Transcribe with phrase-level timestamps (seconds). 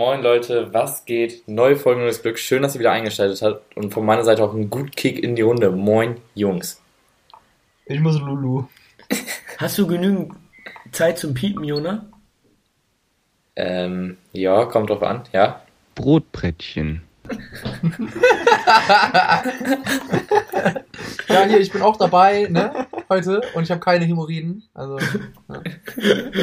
[0.00, 1.46] Moin Leute, was geht?
[1.46, 2.38] Neue Folge Neues Glück.
[2.38, 3.76] Schön, dass ihr wieder eingeschaltet habt.
[3.76, 5.70] Und von meiner Seite auch ein gut Kick in die Runde.
[5.70, 6.80] Moin, Jungs.
[7.84, 8.64] Ich muss Lulu.
[9.58, 10.32] Hast du genügend
[10.90, 12.06] Zeit zum Piepen, Jona?
[13.56, 15.60] Ähm, ja, kommt drauf an, ja.
[15.96, 17.02] Brotbrettchen.
[21.28, 22.86] Ja, hier, ich bin auch dabei, ne?
[23.08, 23.40] Heute.
[23.54, 24.62] Und ich habe keine Hämorrhoiden.
[24.74, 24.98] Also,
[25.48, 25.62] ne?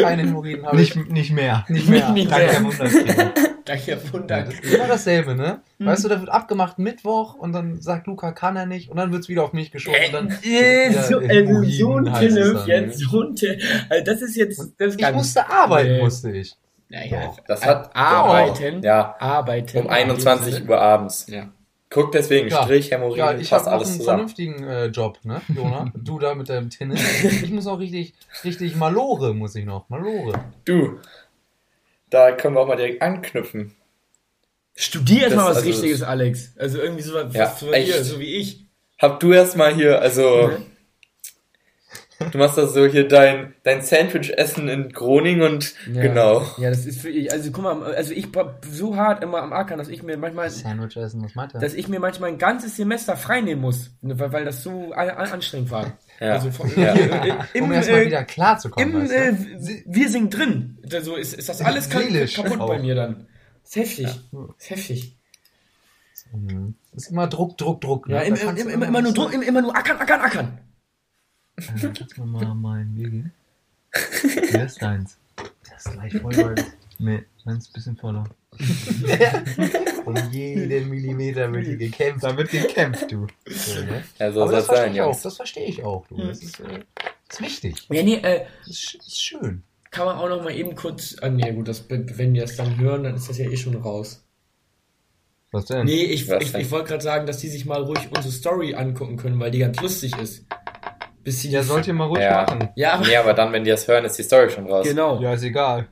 [0.02, 0.96] keine Hämorrhoiden habe ich.
[0.96, 1.66] Nicht, nicht mehr.
[1.70, 2.10] Nicht mehr.
[2.12, 2.54] Nicht Danke, mehr.
[2.54, 3.34] Herr Wunderkind.
[3.66, 4.44] Danke, Wunder.
[4.44, 5.62] Das ist immer dasselbe, ne?
[5.80, 8.90] Weißt du, da wird abgemacht Mittwoch und dann sagt Luca, kann er nicht.
[8.90, 9.98] Und dann wird's wieder auf mich geschoben.
[10.08, 13.00] Und dann, Äh, so, also, so ein es jetzt.
[13.00, 13.36] So ein
[13.90, 14.74] also das ist jetzt.
[14.78, 16.02] Das ich musste arbeiten, Nee.
[16.02, 16.56] musste ich.
[16.90, 18.82] Naja, Das hat- Arbeiten.
[18.82, 19.80] Ja, Arbeiten.
[19.80, 21.28] um 21 Uhr abends.
[21.28, 21.50] Ja.
[21.90, 22.64] Guckt deswegen Ja.
[22.64, 24.28] Strich, Hämorrhoiden, Ja, ich passt alles einen zusammen.
[24.30, 25.92] vernünftigen äh, Job, ne, Jona?
[25.96, 27.02] Du da mit deinem Tennis.
[27.24, 29.88] Ich muss auch richtig, richtig Malore muss ich noch.
[29.90, 30.34] Malore.
[30.66, 31.00] Du,
[32.10, 33.74] da können wir auch mal direkt anknüpfen.
[34.76, 36.54] Studier erst Das- mal was also Richtiges, Alex.
[36.58, 38.06] Also irgendwie so was, Ja, dir, echt.
[38.06, 38.66] so wie ich.
[39.00, 40.66] Hab du erstmal hier, also, Mhm.
[42.32, 46.02] Du machst das so hier dein, dein Sandwich-Essen in Groningen und, Ja.
[46.02, 46.46] genau.
[46.58, 47.32] Ja, das ist für ich.
[47.32, 50.50] Also guck mal, also ich war so hart immer am Ackern, dass ich mir manchmal,
[50.50, 51.60] Sandwich essen, was meint er?
[51.62, 54.92] dass ich mir manchmal ein ganzes Semester frei nehmen muss, ne, weil, weil das so
[54.94, 55.98] an, an, anstrengend war.
[56.20, 56.34] Ja.
[56.34, 56.94] Also von, Ja.
[56.96, 59.84] äh, im, um erstmal äh, wieder klarzukommen, Im, weißt äh, du?
[59.86, 60.80] wir sind drin.
[60.92, 62.68] Also ist, ist das alles ka- Seelisch kaputt auch.
[62.70, 63.28] bei mir dann.
[63.64, 64.08] Ist heftig.
[64.58, 65.14] Ist heftig.
[66.34, 66.76] Mhm.
[66.94, 68.08] Ist immer Druck, Druck, Druck.
[68.08, 68.16] ne?
[68.16, 70.58] Ja, Da im, im, immer, immer nur Druck, im- immer nur ackern, ackern, ackern.
[71.58, 73.34] Äh, Kannst du mir mal mein Bier geben?
[74.52, 75.18] Wer ist deins?
[75.70, 76.56] Das ist gleich voll, weil...
[77.00, 78.24] Nee, meins ist ein bisschen voller.
[80.06, 82.24] um jeden Millimeter wird hier gekämpft.
[82.24, 83.28] Da wird gekämpft, du.
[83.46, 84.04] So, ne?
[84.20, 85.06] Ja, so Aber soll das sein, ich auch.
[85.08, 85.22] Jungs.
[85.22, 86.18] Das verstehe ich auch, du.
[86.18, 86.80] Das ist, äh,
[87.28, 87.88] das ist wichtig.
[87.90, 89.64] Ja, nee, äh, Das ist, sch- ist schön.
[89.92, 91.16] kann man auch noch mal eben kurz.
[91.22, 93.76] Ah, nee, gut, das, wenn die das dann hören, dann ist das ja eh schon
[93.76, 94.24] raus.
[95.52, 95.86] Was denn?
[95.86, 98.74] Nee, ich, Was ich, ich wollte gerade sagen, dass die sich mal ruhig unsere Story
[98.76, 100.46] angucken können, weil die ganz lustig ist.
[101.28, 102.44] Bis sie Ja, sollt ihr mal ruhig Ja.
[102.44, 102.70] machen.
[102.76, 103.06] Ja, aber.
[103.06, 104.88] Nee, aber dann, wenn die das hören, ist die Story schon raus.
[104.88, 105.20] Genau.
[105.20, 105.86] Ja, ist egal.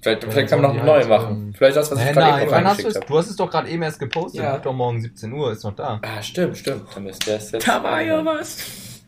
[0.00, 1.28] Vielleicht, vielleicht kann man noch eine halt, machen.
[1.36, 3.00] ähm, Vielleicht das, was ich gerade eben hast du es?
[3.08, 4.42] hast es doch gerade eben erst gepostet.
[4.42, 4.58] Ja.
[4.58, 6.00] Doch morgen 17 Uhr, ist noch da.
[6.02, 6.82] Ah, stimmt, stimmt.
[6.92, 7.68] Dann müsste das jetzt.
[7.68, 9.04] Da war ja was.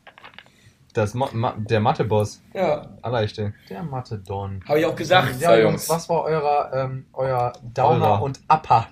[0.92, 2.40] Das Ma Ma der Mathe-Boss.
[2.54, 3.52] Ja, Allerleichte.
[3.68, 4.62] Der Mathe-Don.
[4.68, 5.40] habe ich auch gesagt.
[5.40, 5.88] Ja, Jungs.
[5.88, 8.22] Jungs, was war eurer, ähm, euer Downer Eurer.
[8.22, 8.86] und Upper?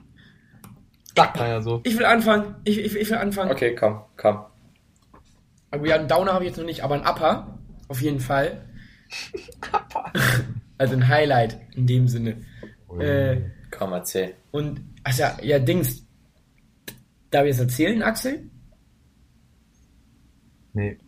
[1.16, 1.80] Sagt man ja so.
[1.84, 2.56] Ich will anfangen.
[2.64, 3.52] Ich, ich, ich will anfangen.
[3.52, 4.40] Okay, komm, komm.
[5.72, 7.58] Aber ja, einen Downer habe ich jetzt noch nicht, aber ein Upper.
[7.88, 8.64] Auf jeden Fall.
[10.78, 12.38] Also ein Highlight in dem Sinne.
[12.98, 13.36] Äh,
[13.70, 14.34] Komm, erzähl.
[14.50, 16.04] und, also ja, ja, Dings.
[17.30, 18.50] Darf ich das erzählen, Axel?
[20.72, 20.98] Nee.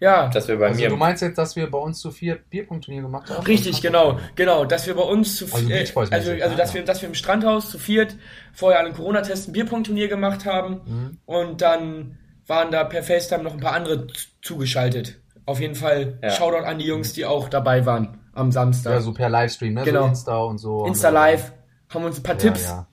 [0.00, 0.28] Ja.
[0.28, 0.88] Dass wir bei Also mir.
[0.88, 3.44] du meinst jetzt, dass wir bei uns zu vier Bierpunktturnier gemacht haben?
[3.44, 6.74] Richtig, genau, genau, dass wir bei uns zu Also Boys also, also ah, dass ja.
[6.80, 8.16] wir, dass wir im Strandhaus zu viert
[8.52, 11.18] vorher an einem Corona-Test ein Bierpunktturnier gemacht haben Mhm.
[11.26, 14.06] und dann waren da per FaceTime noch ein paar andere
[14.42, 15.16] zugeschaltet.
[15.46, 16.30] Auf jeden Fall Ja.
[16.30, 18.92] Shoutout an die Jungs, die auch dabei waren am Samstag.
[18.92, 19.82] Ja, so per Livestream, ne?
[19.84, 20.02] Genau.
[20.02, 20.86] So Insta und so.
[20.86, 21.52] Insta Live,
[21.92, 22.86] haben uns ein paar Ja, Tipps ja.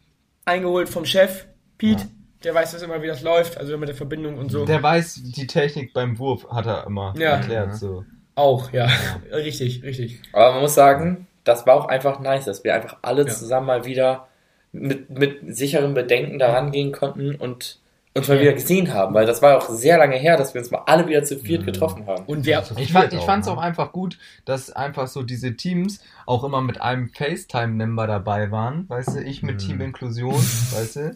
[0.45, 1.45] eingeholt vom Chef,
[1.77, 2.07] Pete, Ja.
[2.45, 4.65] der weiß das immer, wie das läuft, also mit der Verbindung und so.
[4.65, 7.31] Der weiß die Technik beim Wurf, hat er immer Ja.
[7.37, 7.67] erklärt.
[7.69, 7.75] Ja.
[7.75, 8.05] So.
[8.35, 8.87] auch, ja.
[9.31, 10.19] richtig, richtig.
[10.33, 13.33] Aber man muss sagen, das war auch einfach nice, dass wir einfach alle Ja.
[13.33, 14.27] zusammen mal wieder
[14.71, 17.79] mit, mit sicheren Bedenken da rangehen konnten und
[18.15, 18.41] uns mal Ja.
[18.41, 19.13] wieder gesehen haben.
[19.13, 21.61] Weil das war auch sehr lange her, dass wir uns mal alle wieder zu viert
[21.61, 21.65] Mhm.
[21.65, 22.25] getroffen haben.
[22.25, 23.53] Und wir, Zu Ich, fand, auch, fand's ne?
[23.53, 28.87] auch einfach gut, dass einfach so diese Teams auch immer mit einem FaceTime-Member dabei waren.
[28.89, 29.59] Weißt du, ich mit Mhm.
[29.59, 31.15] Team Inklusion, weißt du?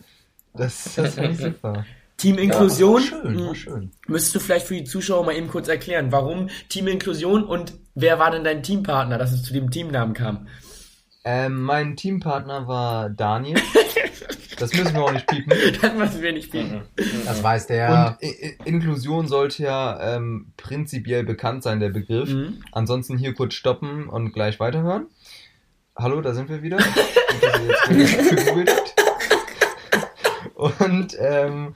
[0.54, 1.86] Das, das finde ich super.
[2.18, 3.92] Team War Inklusion, schön, war mh, schön.
[4.08, 8.18] müsstest du vielleicht für die Zuschauer mal eben kurz erklären, warum Team Inklusion und wer
[8.18, 10.48] war denn dein Teampartner, dass es zu dem Teamnamen kam?
[11.24, 13.60] Ähm, mein Teampartner war Daniel.
[14.60, 15.54] Das müssen wir auch nicht piepen.
[15.82, 16.82] Das müssen wir nicht bieten.
[17.26, 18.18] Das weiß der.
[18.22, 22.30] Und I I Inklusion sollte ja ähm, prinzipiell bekannt sein, der Begriff.
[22.30, 22.64] Mhm.
[22.72, 25.08] Ansonsten hier kurz stoppen und gleich weiterhören.
[25.96, 26.78] Hallo, da sind wir wieder.
[30.58, 31.76] Und ähm,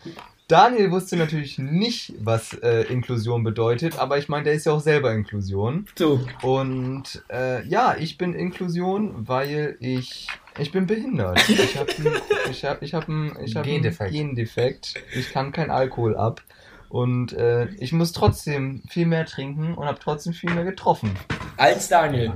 [0.51, 4.81] Daniel wusste natürlich nicht, was äh, Inklusion bedeutet, aber ich meine, der ist ja auch
[4.81, 5.86] selber Inklusion.
[5.98, 10.27] So, Und äh, ja, ich bin Inklusion, weil ich
[10.59, 11.48] ich bin behindert.
[11.48, 11.89] Ich habe
[12.51, 14.12] ich hab, ich hab ein, ich hab Gendefekt.
[14.12, 14.95] Gendefekt.
[15.15, 16.42] Ich kann kein Alkohol ab.
[16.89, 21.12] Und äh, ich muss trotzdem viel mehr trinken und habe trotzdem viel mehr getroffen
[21.56, 22.33] als Daniel.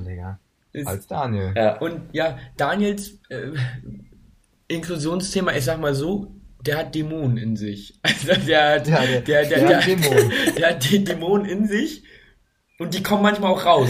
[0.71, 1.53] Ist, als Daniel.
[1.53, 1.77] Ja.
[1.79, 3.51] und ja, Daniels äh,
[4.69, 6.34] Inklusionsthema, ich sag mal so,
[6.65, 7.93] der hat Dämonen in sich.
[8.03, 10.31] Also der hat, Ja, der- der, der, der der, hat Dämonen.
[10.57, 12.03] der hat die Dämonen in sich
[12.79, 13.89] und die kommen manchmal auch raus.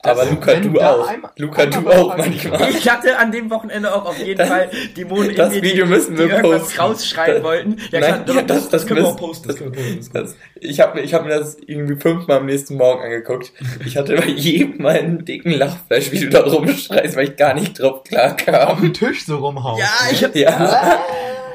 [0.00, 1.08] Aber Das- Luca, du auch.
[1.08, 2.70] einmal- Luca, einmal du auch manchmal.
[2.70, 5.84] Ich hatte an dem Wochenende auch auf jeden Das- Fall Dämonen das in mir, Video
[5.86, 6.80] die, müssen wir die irgendwas posten.
[6.80, 7.76] rausschreien Das- wollten.
[7.90, 9.48] Ja, Nein, klar, ja, das, das- das, können wir auch das- posten.
[9.48, 10.12] Das können wir posten.
[10.14, 13.52] Das, ich habe ich hab mir das irgendwie fünfmal am nächsten Morgen angeguckt.
[13.84, 17.54] Ich hatte bei jedem mal einen dicken Lachfleisch, wie du da rumschreist, weil ich gar
[17.54, 18.80] nicht drauf klar Auf kam.
[18.80, 19.80] den Tisch so rumhauen.
[19.80, 21.00] Ja, ich hab, Ja,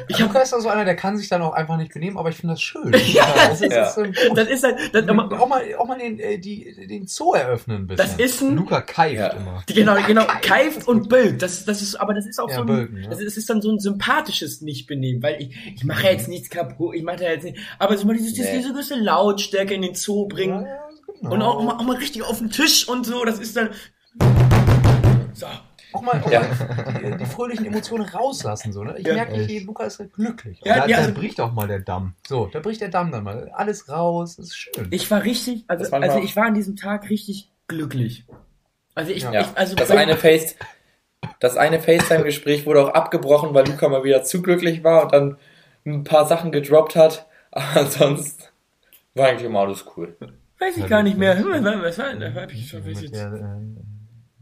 [0.07, 2.29] Ich Luca ist doch so einer, der kann sich dann auch einfach nicht benehmen, aber
[2.29, 2.94] ich finde das schön.
[3.13, 3.25] Ja.
[3.50, 3.94] das ist, Ja.
[4.35, 7.88] das ist halt, das, auch mal, auch mal den, äh, die, den Zoo eröffnen ein
[7.88, 8.07] bisschen.
[8.07, 9.27] Das ist ein- Luca keift Ja.
[9.29, 9.63] immer.
[9.67, 11.41] genau, genau, keift und Bild.
[11.41, 13.09] Das, das ist, aber das ist auch Ja, so ein, Bölken, ja.
[13.09, 16.27] das ist, das ist dann so ein sympathisches Nicht-Benehmen, weil ich, ich mache ja jetzt
[16.27, 18.57] nichts kaputt, ich mache ja jetzt nicht, aber so mal dieses, Nee.
[18.57, 20.63] diese gewisse Lautstärke in den Zoo bringen.
[20.63, 20.79] Ja, ja,
[21.21, 21.33] genau.
[21.33, 23.69] Und auch, auch, mal, auch mal richtig auf den Tisch und so, das ist dann,
[25.33, 25.45] so.
[25.94, 26.42] Auch mal, auch Ja.
[26.42, 28.72] mal die, die fröhlichen Emotionen rauslassen.
[28.74, 28.95] So, ne?
[28.98, 29.13] Ich Ja.
[29.13, 29.50] merke, Echt.
[29.50, 30.60] ich, Luca ist glücklich.
[30.63, 32.13] Ja, da, ja, da also- bricht auch mal der Damm.
[32.28, 33.50] So, da bricht der Damm dann mal.
[33.54, 34.88] Alles raus, das ist schön.
[34.92, 38.25] Ich war richtig, also, war also ich war an diesem Tag richtig glücklich.
[38.95, 39.42] Also ich, Ja.
[39.42, 40.56] ich also das eine Face,
[41.40, 45.38] das eine FaceTime-Gespräch wurde auch abgebrochen, weil Luca mal wieder zu glücklich war und dann
[45.86, 47.25] ein paar Sachen gedroppt hat.
[47.51, 48.51] Aber sonst
[49.16, 50.16] war eigentlich immer alles cool.
[50.60, 51.38] weiß ich gar nicht mehr.
[51.38, 53.25] Hm, Was war, was war, was hab ich schon, weiß ich jetzt.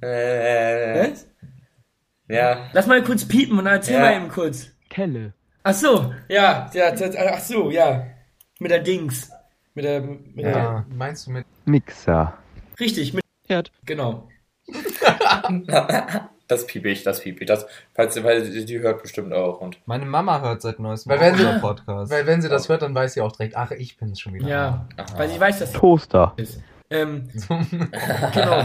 [0.01, 1.27] Der, äh, Äh, Was?
[2.27, 2.69] ja.
[2.74, 4.00] Lass mal kurz piepen und dann erzähl Ja.
[4.01, 4.69] mal eben kurz.
[4.89, 5.33] Kelle.
[5.63, 6.94] Ach so, ja, ja,
[7.30, 8.07] ach so, ja.
[8.59, 9.30] Mit der Dings.
[9.74, 12.38] Mit der, mit der, ja, meinst du mit Mixer.
[12.80, 13.71] richtig, mit, Herd.
[13.86, 14.27] genau.
[16.48, 17.48] Das piep ich, das piep ich.
[17.48, 19.62] Das, falls, weil die, die hört bestimmt auch.
[19.62, 22.12] Und Meine Mama hört seit neuestem Weil wenn sie- Podcast.
[22.12, 24.33] Weil wenn sie das hört, dann weiß sie auch direkt, ach, ich bin es schon
[24.33, 24.48] wieder.
[24.50, 26.33] Ja, weil ich weiß, dass das Toaster.
[26.36, 26.59] ist.
[26.91, 27.29] Ähm,
[28.33, 28.61] genau.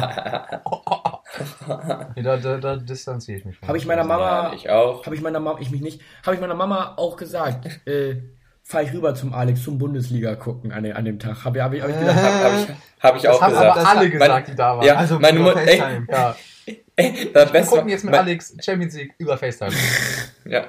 [2.17, 3.69] Da, da, da distanziere ich mich von.
[3.69, 5.05] Habe ich meiner Mama, ja, ich auch.
[5.05, 8.17] habe ich meiner Mama, ich mich nicht, habe ich meiner Mama auch gesagt, äh,
[8.63, 11.45] fahr ich rüber zum Alex zum Bundesliga gucken an, dem- an dem Tag.
[11.45, 12.69] Habe hab ich, hab ich gesagt, Habe ich,
[13.03, 13.77] hab ich Das auch haben gesagt.
[13.79, 14.87] aber alle Meine- gesagt, die da waren.
[14.87, 16.07] Ja, also meine Mutter- FaceTime.
[16.11, 16.37] Ja.
[16.97, 19.73] Ey, das Wir gucken jetzt mit mein- Alex Champions League über FaceTime.
[20.49, 20.65] Ja.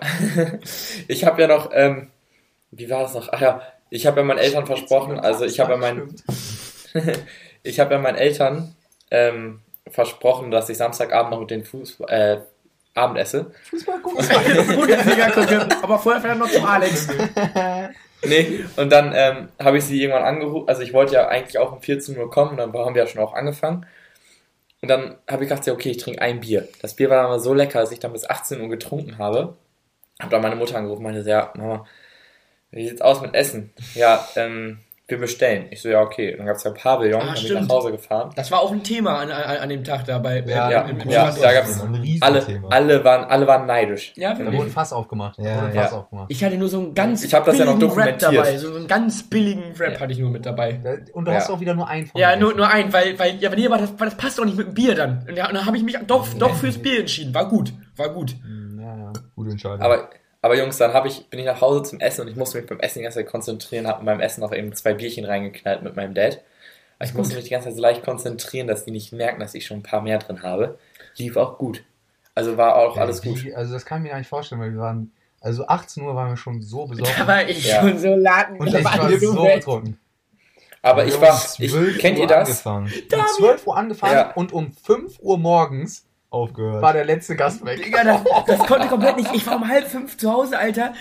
[1.08, 2.10] Ich habe ja noch, ähm,
[2.72, 3.30] wie war das noch?
[3.32, 3.62] Ach ja,
[3.92, 6.16] ich habe ja meinen Eltern versprochen, also ich habe ja meinen,
[7.68, 8.76] ich habe ja meinen Eltern
[9.12, 12.42] ähm, versprochen, dass ich Samstagabend noch mit den Fußball, äh,
[12.98, 13.52] Abend esse.
[13.70, 14.26] Fußball gucken.
[14.76, 17.08] Bundesliga gucken, aber vorher vielleicht noch zum Alex.
[18.26, 21.72] Nee, und dann ähm, habe ich sie irgendwann angerufen, also ich wollte ja eigentlich auch
[21.72, 23.86] um 14 Uhr kommen, und dann haben wir ja schon auch angefangen.
[24.82, 26.68] Und dann habe ich gedacht, ja, okay, ich trinke ein Bier.
[26.82, 29.56] Das Bier war aber so lecker, dass ich dann bis 18 Uhr getrunken habe.
[30.20, 31.86] Hab dann meine Mutter angerufen und meinte, ja, Mama,
[32.72, 33.72] wie sieht's aus mit Essen?
[33.94, 35.68] Ja, ähm, wir bestellen.
[35.72, 36.36] Ich so, ja, okay.
[36.36, 38.32] Dann gab's ja Pavillon, Ah, dann bin nach Hause gefahren.
[38.36, 40.44] Das war auch ein Thema an, an, an dem Tag dabei.
[40.46, 42.68] Ja, Ja, im, im ja, da gab's ein alle, Riesenthema.
[42.70, 44.12] alle waren, alle waren neidisch.
[44.18, 45.38] Ja, Da wurde ein Fass aufgemacht.
[45.40, 45.82] Ja, wurde ein ja.
[45.84, 46.26] Fass aufgemacht.
[46.30, 48.46] Ich hatte nur so einen ganz Ich hab das ja noch billigen Rap dokumentiert.
[48.48, 48.58] dabei.
[48.58, 50.00] So einen ganz billigen Rap Ja.
[50.02, 50.80] hatte ich nur mit dabei.
[51.14, 51.38] Und du Ja.
[51.38, 53.78] hast auch wieder nur einen von Ja, nur, nur ein, weil, weil, ja, nee, aber
[53.78, 55.26] das, weil das passt doch nicht mit dem Bier dann.
[55.28, 57.34] Und, ja, und dann habe ich mich doch, doch fürs Bier entschieden.
[57.34, 58.36] War gut, war gut.
[58.44, 59.14] Hm, Ja, ja.
[59.36, 59.82] Gute Entscheidung.
[59.82, 60.10] Aber,
[60.48, 62.80] aber Jungs, dann ich, bin ich nach Hause zum Essen und ich musste mich beim
[62.80, 66.14] Essen die ganze Zeit konzentrieren, habe beim Essen noch eben zwei Bierchen reingeknallt mit meinem
[66.14, 66.42] Dad.
[67.00, 69.54] Aber ich musste mich die ganze Zeit so leicht konzentrieren, dass die nicht merken, dass
[69.54, 70.80] ich schon ein paar mehr drin habe.
[71.18, 71.84] Lief auch gut.
[72.34, 73.54] Also war auch Ja, alles wie- gut.
[73.56, 75.12] Also das kann ich mir gar nicht vorstellen, weil wir waren,
[75.42, 77.14] also 18 Uhr waren wir schon so besorgt.
[77.20, 77.82] Da war ich Ja.
[77.82, 78.58] schon so laden.
[78.60, 79.56] und ich war so weg.
[79.58, 80.00] betrunken.
[80.82, 82.66] Aber ich war, ich, 12 kennt Uhr ihr das?
[82.66, 82.94] Angefangen.
[83.12, 84.32] Um haben 12 Uhr angefangen Ja.
[84.34, 86.82] und um 5 Uhr morgens Aufgehört.
[86.82, 87.84] war der letzte Gast weg.
[87.84, 89.34] Digga, das, das konnte komplett nicht.
[89.34, 90.94] Ich war um halb fünf zu Hause, Alter.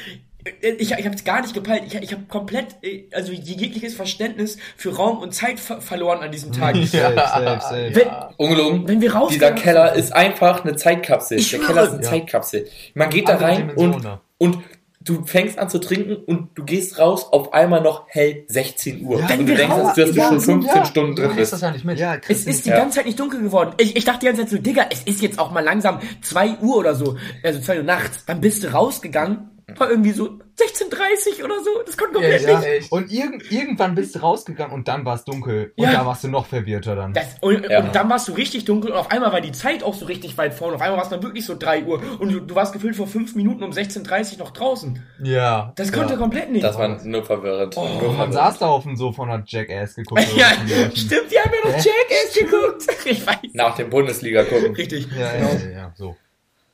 [0.61, 1.83] Ich, ich hab's gar nicht gepeilt.
[1.89, 2.77] Ich, ich habe komplett,
[3.13, 6.77] also jegliches Verständnis für Raum und Zeit ver verloren an diesem Tag.
[6.87, 7.91] Safe, safe, safe.
[7.95, 8.87] Wenn, Ungelogen.
[8.87, 11.39] wenn wir raus Dieser Keller ist einfach eine Zeitkapsel.
[11.39, 11.59] Ich Der.
[11.61, 12.11] Keller ist eine Ja.
[12.11, 12.69] Zeitkapsel.
[12.95, 14.07] Man geht da Andere rein und,
[14.39, 14.59] und
[15.07, 19.19] du fängst an zu trinken und du gehst raus, auf einmal noch hell 16 Uhr.
[19.29, 20.85] Wenn und du wir denkst, dass du Ja, schon so, 15 ja.
[20.85, 21.53] Stunden Du drin kriegst bist.
[21.55, 21.99] das ja nicht mit.
[21.99, 22.77] Ja, Es ist die Ja.
[22.77, 23.73] ganze Zeit nicht dunkel geworden.
[23.79, 26.59] Ich, ich dachte die ganze Zeit so, Digga, es ist jetzt auch mal langsam 2
[26.61, 27.17] Uhr oder so.
[27.43, 28.25] Also 2 Uhr nachts.
[28.27, 29.51] Dann bist du rausgegangen.
[29.75, 31.71] War irgendwie so 16.30 oder so.
[31.85, 32.69] Das konnte komplett Ja, nicht.
[32.69, 32.93] echt.
[32.93, 35.73] Und irgend, irgendwann bist du rausgegangen und dann war es dunkel.
[35.77, 35.91] Und Ja.
[35.93, 37.13] da warst du noch verwirrter dann.
[37.13, 37.81] Das, und, Ja.
[37.81, 40.39] und dann warst du richtig dunkel und auf einmal war die Zeit auch so richtig
[40.39, 40.77] weit vorne.
[40.77, 43.09] Auf einmal war es dann wirklich so 3 Uhr und du, du warst gefühlt vor
[43.09, 45.03] 5 Minuten um 16.30 noch draußen.
[45.25, 45.73] ja.
[45.75, 46.19] Das konnte ja.
[46.21, 46.63] komplett nicht.
[46.65, 47.75] Das war nur verwirrend.
[47.75, 48.35] nur Man verwirrend.
[48.35, 50.23] saß da auf dem Sofa und hat Jackass geguckt.
[50.37, 51.77] ja, Ja, stimmt, die haben ja noch?
[51.77, 52.87] Jackass geguckt.
[53.07, 53.37] Ich weiß.
[53.53, 54.75] Nach dem Bundesliga gucken.
[54.75, 55.07] Richtig.
[55.17, 55.49] ja, genau.
[55.65, 56.17] ja, ja, so.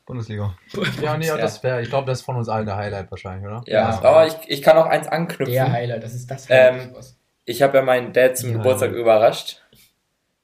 [0.06, 0.54] Bundesliga.
[1.00, 1.36] Ja, nee, Ja.
[1.36, 3.62] das wäre, ich glaube, das ist von uns allen der Highlight wahrscheinlich, oder?
[3.66, 4.02] Ja, Ja.
[4.02, 5.52] aber ich, ich kann auch eins anknüpfen.
[5.52, 6.46] Der Heiler, das ist das.
[6.50, 7.16] Ähm, was.
[7.44, 8.56] Ich habe ja meinen Dad zum Ja.
[8.56, 9.62] Geburtstag überrascht.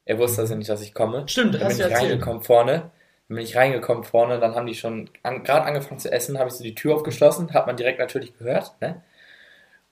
[0.04, 1.24] Er wusste also nicht, dass ich komme.
[1.28, 2.10] Stimmt, Dann hast bin ich erzählt.
[2.12, 2.90] reingekommen vorne.
[3.28, 6.48] Dann bin ich reingekommen vorne, dann haben die schon an, gerade angefangen zu essen, habe
[6.48, 9.02] ich so die Tür aufgeschlossen, hat man direkt natürlich gehört, ne?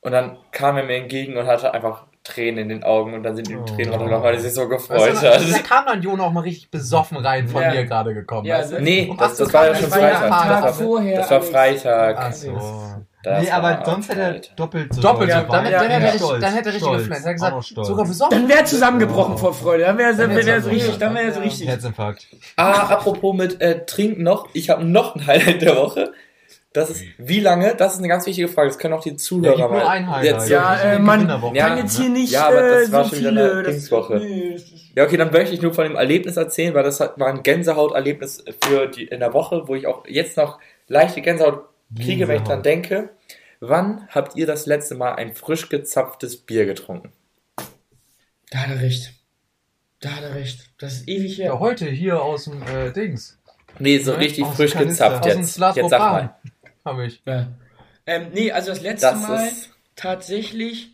[0.01, 3.37] Und dann kam er mir entgegen und hatte einfach Tränen in den Augen und dann
[3.37, 3.65] sind ihm Oh.
[3.65, 5.41] Tränen runtergelaufen, weil er sich so gefreut du, hat.
[5.53, 7.71] da kam dann Jona auch mal richtig besoffen rein, von Ja.
[7.71, 8.47] dir gerade gekommen.
[8.47, 8.81] Ja, du?
[8.83, 10.29] Nee, Und das, das du war ja schon ja Freitag.
[10.31, 11.43] Tag Das war, vorher, das war.
[11.43, 12.17] Freitag.
[12.19, 12.53] Ach so.
[13.23, 15.11] Das nee, aber sonst hätte er doppelt so Ja.
[15.13, 15.37] Doppelt so.
[15.39, 15.97] dann- Dann, ja, dann, ja.
[15.99, 17.27] hätte er, Stolz, dann hätte er richtig stolz, geflasht.
[17.27, 18.39] Er auch noch gesagt, sogar besoffen.
[18.39, 19.39] Dann wäre er zusammengebrochen Oh.
[19.39, 19.85] vor Freude.
[19.85, 20.99] Dann wäre er wär's so richtig.
[20.99, 21.45] Dann wäre er so Ja.
[21.45, 21.69] richtig.
[21.69, 22.27] Herzinfarkt.
[22.57, 24.49] Ah, apropos mit äh, Trinken noch.
[24.53, 26.13] Ich habe noch ein Highlight der Woche.
[26.77, 27.75] Das ist, wie lange?
[27.75, 28.69] Das ist eine ganz wichtige Frage.
[28.69, 29.87] Das können auch die Zuhörer Ja, mal.
[29.87, 30.49] ein Highlight.
[30.51, 31.27] Ja, ist äh, man.
[31.55, 33.53] Ja, kann jetzt hier nicht ja, aber das äh, war so schon wieder viele.
[33.53, 34.59] eine Dingswoche.
[34.95, 38.45] Ja, okay, dann möchte ich nur von dem Erlebnis erzählen, weil das war ein Gänsehaut-Erlebnis
[38.63, 41.65] für die in der Woche, wo ich auch jetzt noch leichte Gänsehaut
[41.99, 43.09] kriege, wenn ich dran denke.
[43.61, 47.11] Wann habt ihr das letzte Mal ein frisch gezapftes Bier getrunken?
[48.51, 49.15] Da hat er recht.
[50.01, 50.69] Da hat er recht.
[50.79, 51.61] Das ist ewig Ja, her.
[51.61, 53.39] heute hier aus dem äh, Dings.
[53.79, 55.59] Nee, so richtig frisch gezapft jetzt.
[55.59, 56.37] Jetzt sag mal.
[56.87, 57.23] Hab ich.
[57.27, 57.49] Ja.
[58.07, 59.49] Ähm, nee, also das letzte Das Mal
[59.97, 60.93] tatsächlich.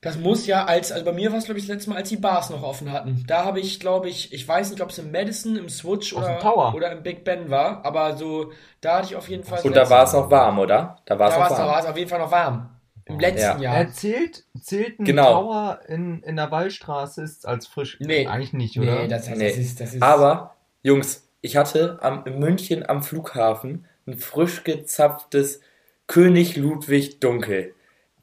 [0.00, 2.08] Das muss ja als, also bei mir war es glaube ich das letzte Mal, als
[2.08, 3.22] die Bars noch offen hatten.
[3.28, 6.24] Da habe ich, glaube ich, ich weiß nicht, ob es im Madison, im Switch Auf
[6.24, 6.74] oder, dem Tower.
[6.74, 8.50] oder im Big Ben war, aber so,
[8.80, 9.60] da hatte ich auf jeden Fall.
[9.62, 10.96] Und da war es noch warm, oder?
[11.04, 11.70] Da war es noch war es da warm.
[11.72, 12.70] war es auf jeden Fall noch warm.
[13.04, 13.58] Im letzten Ja.
[13.58, 13.76] Jahr.
[13.76, 15.42] Erzählt, zählt ein Genau.
[15.42, 17.98] Tower in, in der Wallstraße ist als frisch.
[18.00, 18.26] Nee.
[18.26, 19.02] Eigentlich nicht, oder?
[19.02, 19.48] Nee, das, das, Nee.
[19.50, 20.02] das ist, das ist.
[20.02, 25.60] Aber, Jungs, ich hatte am, in München am Flughafen ein frisch gezapftes
[26.06, 27.74] König Ludwig Dunkel.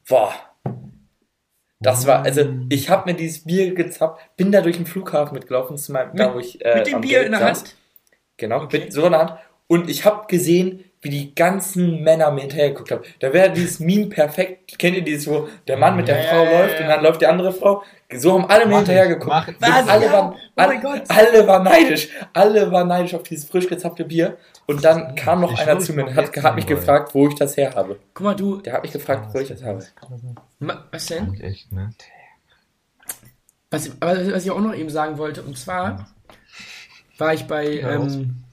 [0.08, 0.34] Boah.
[1.80, 5.78] Das war, also ich habe mir dieses Bier gezapft, bin da durch den Flughafen mitgelaufen,
[5.78, 7.58] zu meinem, da Mit- wo ich äh, mit dem Bier Gate in der saß.
[7.60, 7.76] Hand.
[8.36, 8.80] Genau, Okay.
[8.80, 9.32] mit so einer Hand.
[9.66, 13.02] Und ich habe gesehen, wie die ganzen Männer mir hinterher geguckt haben.
[13.20, 14.78] Da wäre dieses Meme perfekt.
[14.78, 16.80] Kennt ihr dieses, wo der Mann mit der Ja, Frau ja, läuft ja.
[16.82, 17.82] und dann läuft die andere Frau?
[18.12, 19.28] So haben alle mir Mach hinterher ich, geguckt.
[19.28, 19.54] mach ich.
[19.54, 19.88] Und Was?
[19.88, 20.12] alle, Ja.
[20.12, 22.08] waren, Oh alle, waren neidisch.
[22.34, 24.36] Alle waren neidisch auf dieses frisch gezapfte Bier.
[24.66, 27.34] Und dann kam noch Ich einer zu mir und hat, hat mich gefragt, wo ich
[27.34, 27.98] das her habe.
[28.12, 28.60] Guck mal, du.
[28.60, 29.84] Der hat mich gefragt, wo ich das habe.
[30.90, 31.34] Was denn?
[31.40, 31.90] Echt, ne?
[33.70, 36.08] Was, aber was ich auch noch eben sagen wollte, und zwar
[37.18, 38.44] war ich bei, Ja, ähm,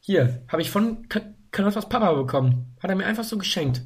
[0.00, 2.74] hier, habe ich von Ka- Kanottas Papa bekommen.
[2.82, 3.82] Hat er mir einfach so geschenkt.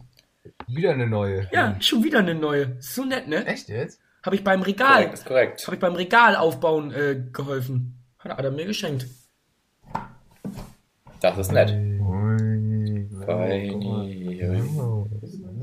[0.67, 1.49] Wieder eine neue.
[1.53, 2.77] Ja, schon wieder eine neue.
[2.79, 3.47] Ist so nett, ne?
[3.47, 4.01] Echt jetzt?
[4.25, 5.67] Habe ich beim Regal, Korrekt, ist korrekt.
[5.67, 7.99] habe ich beim Regal aufbauen äh, geholfen.
[8.19, 9.07] Hat er, hat er mir geschenkt.
[11.21, 11.71] Das ist nett.
[13.27, 14.41] Feini.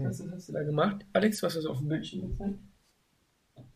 [0.04, 1.06] Was hast du da gemacht?
[1.14, 2.56] Alex, was hast du auf dem Bildschirm gezeigt?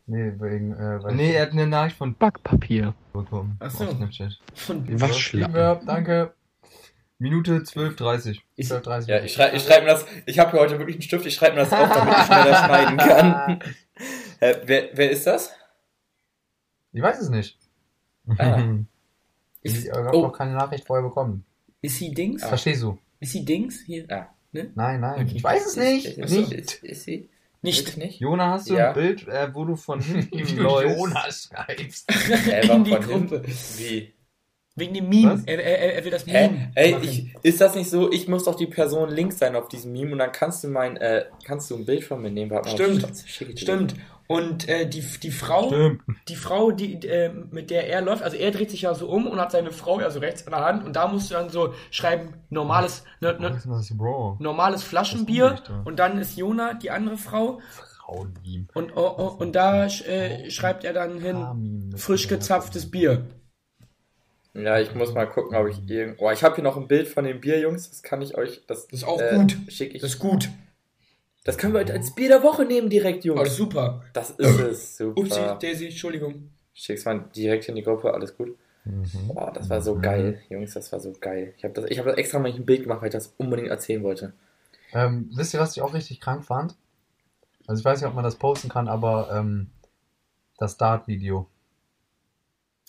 [0.08, 2.94] Nee, wegen, äh, weil Nee, er hat eine Nachricht von Backpapier.
[3.14, 3.58] bekommen.
[3.60, 3.86] Ach so.
[3.86, 4.40] Auf Snapchat.
[4.54, 5.86] Von Waschlappen.
[5.88, 6.34] Danke.
[7.18, 8.40] Minute 12.30.
[8.58, 9.08] Ist- 12.30.
[9.10, 11.34] Ja, ich schreibe ich schreib mir das, ich habe hier heute wirklich einen Stift, ich
[11.36, 13.60] schreibe mir das auf, damit ich schneller schneiden kann.
[14.42, 15.52] Äh, wer, wer ist das?
[16.92, 17.58] Ich weiß es nicht.
[18.38, 18.62] Ah.
[19.62, 21.46] ist, Ich habe oh, noch keine Nachricht vorher bekommen.
[21.82, 22.44] ist sie Dings?
[22.46, 22.98] Verstehst du?
[23.20, 23.82] Ist sie Dings?
[23.86, 24.06] Hier?
[24.10, 24.28] Ah.
[24.52, 24.72] Ne?
[24.76, 25.22] Nein, nein.
[25.26, 25.34] Okay.
[25.36, 26.06] Ich weiß es nicht.
[26.18, 26.52] Ist, nicht.
[26.52, 27.30] ist, ist sie?
[27.62, 27.98] Nicht.
[27.98, 28.20] Nicht?
[28.20, 28.90] Jona, hast du Ja.
[28.90, 30.98] ein Bild, äh, wo du von hinten läufst?
[30.98, 32.10] Jonas schreibst.
[32.50, 33.42] Äh, In die von Gruppe.
[33.42, 33.44] hinten?
[33.78, 34.14] Wie?
[34.78, 35.42] Wegen dem Meme.
[35.46, 36.26] Er, er, er will das?
[36.26, 36.72] Meme.
[36.76, 37.04] Ey, machen.
[37.06, 38.12] ich, ist das nicht so?
[38.12, 40.98] Ich muss doch die Person links sein auf diesem Meme und dann kannst du mein,
[40.98, 42.52] äh, kannst du ein Bild von mir nehmen?
[42.52, 43.04] Warte mal, Stimmt.
[43.04, 43.58] dir.
[43.58, 43.96] Stimmt.
[44.28, 46.02] Und äh, die, die Frau, Stimmt.
[46.28, 49.28] die Frau, die, äh, mit der er läuft, also er dreht sich ja so um
[49.28, 51.50] und hat seine Frau ja so rechts in der Hand und da musst du dann
[51.50, 54.38] so schreiben, normales, ne, ne, ist das, Bro?
[54.40, 57.60] normales Flaschenbier und dann ist Jona, die andere Frau
[58.04, 58.66] Frauenmeme.
[58.74, 63.28] und, oh, oh, und da äh, schreibt er dann hin, frisch gezapftes Bier.
[64.56, 66.16] Ja, ich muss mal gucken, ob ich irgend.
[66.20, 67.90] Oh, ich habe hier noch ein Bild von den Bier, Jungs.
[67.90, 68.64] Das kann ich euch.
[68.68, 69.58] Das, Das ist auch äh, gut.
[69.68, 70.02] Schick ich.
[70.02, 70.50] Das ist gut.
[71.44, 73.56] Das können wir heute als Bier der Woche nehmen direkt, Oh, Jungs.
[73.56, 74.04] super.
[74.14, 74.98] Das ist es.
[74.98, 75.20] Super.
[75.22, 76.50] Upsi, Daisy, Entschuldigung.
[76.74, 78.58] Schick's mal direkt in die Gruppe, alles gut.
[78.86, 79.06] Mhm.
[79.28, 81.54] Boah, das war so geil, Jungs, das war so geil.
[81.58, 83.70] Ich habe das, ich hab das extra mal ein Bild gemacht, weil ich das unbedingt
[83.70, 84.34] erzählen wollte.
[84.94, 86.76] Ähm, wisst ihr, was ich auch richtig krank fand?
[87.68, 89.70] Also ich weiß nicht, ob man das posten kann, aber ähm,
[90.58, 91.48] das Dart-Video.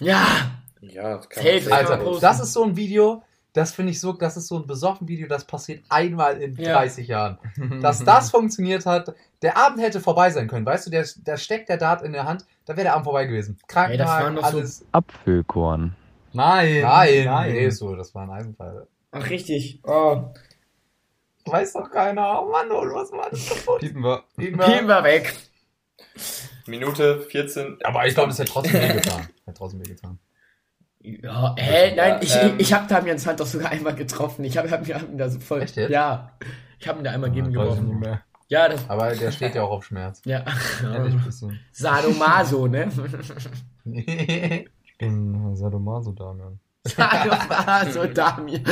[0.00, 2.20] Ja, Ja, das kann Safe, man Alter, posten.
[2.22, 5.26] das ist so ein Video, das finde ich so, das ist so ein besoffen Video,
[5.26, 6.74] das passiert einmal in Ja.
[6.74, 7.38] 30 Jahren.
[7.82, 11.68] Dass das funktioniert hat, der Abend hätte vorbei sein können, weißt du, der, der steckt
[11.68, 13.58] der Dart in der Hand, da wäre der Abend vorbei gewesen.
[13.66, 14.84] Krankenwagen, so- alles.
[14.92, 15.96] Apfelkorn.
[16.32, 16.82] Nein.
[16.82, 17.52] Nein, Nein.
[17.52, 18.86] nee, so, das war ein Eisenpfeil.
[19.12, 19.80] ach richtig.
[19.84, 20.24] Oh.
[21.46, 22.42] Weiß doch keiner.
[22.42, 23.80] Oh Mann, oh, was war das kaputt?
[23.80, 24.24] Piepen wir.
[24.36, 25.32] Gehen wir weg.
[26.66, 27.78] Minute 14.
[27.84, 29.28] Aber ich glaube, das hätte trotzdem wehgetan.
[29.44, 30.18] Hätte trotzdem wehgetan.
[31.00, 34.44] Ja, hä, nein, ich, ähm, ich habe Damians Hand doch sogar einmal getroffen.
[34.44, 35.62] Ich habe hab, hab ihn da so voll.
[35.62, 35.90] Echt jetzt?
[35.90, 36.32] Ja.
[36.78, 38.04] Ich habe ihn da einmal gegen geworfen.
[38.48, 38.88] Ja, das.
[38.88, 40.22] Aber der steht ja auch auf Schmerz.
[40.24, 40.44] Ja.
[40.82, 41.58] Ehrlich, bisschen.
[41.72, 42.88] Sadomaso, ne?
[44.84, 46.58] Ich bin Sadomaso, Damian.
[46.86, 48.62] Sadomaso Damian.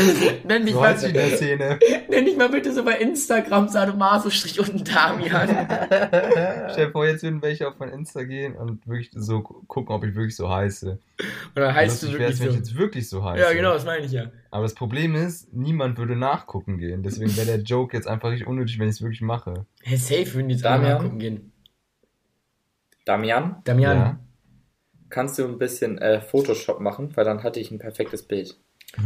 [0.45, 1.79] Nenn mich So mal, in der Szene.
[2.09, 5.49] nenn dich mal bitte so bei Instagram Sadomaso-Strich und Damian.
[6.71, 9.95] Stell dir vor, jetzt würden welche auf mein Insta gehen und wirklich so gu- gucken,
[9.95, 10.99] ob ich wirklich so heiße.
[11.55, 12.59] Dann heißt du wirklich wär's, wenn ich so.
[12.59, 13.43] jetzt wirklich so heiße.
[13.43, 14.31] Ja, genau, das meine ich ja.
[14.51, 17.03] Aber das Problem ist, niemand würde nachgucken gehen.
[17.03, 19.67] Deswegen wäre der Joke jetzt einfach richtig unnötig, wenn ich es wirklich mache.
[19.83, 21.03] Hey, safe würden die Damian?
[21.03, 21.51] gucken gehen.
[23.05, 23.97] Damian, Damian.
[23.99, 24.19] Ja.
[25.15, 28.59] Kannst du ein bisschen äh, Photoshop machen, weil dann hatte ich ein perfektes Bild.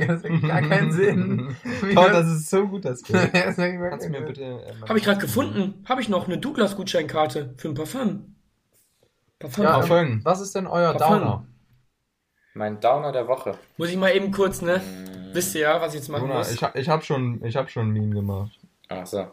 [0.00, 1.54] Das ergibt gar keinen Sinn.
[1.94, 3.30] Oh, das ist so gut, das Bild.
[3.32, 4.42] das Kannst du mir bitte...
[4.42, 5.84] Äh, Habe ich gerade gefunden.
[5.88, 8.34] Habe ich noch eine Douglas-Gutscheinkarte für ein Parfum.
[9.38, 9.62] Parfum.
[9.62, 9.88] Ja, Parfum.
[9.88, 10.20] Folgen.
[10.24, 11.18] Was ist denn euer Parfum.
[11.20, 11.46] Downer?
[12.54, 13.56] Mein Downer der Woche.
[13.76, 14.80] Muss ich mal eben kurz, ne?
[15.32, 16.50] Wisst ihr ja, was ich jetzt machen Jonah, muss?
[16.50, 18.58] ich, ich habe schon, ich hab schon ein Meme gemacht.
[18.88, 19.30] Ach so.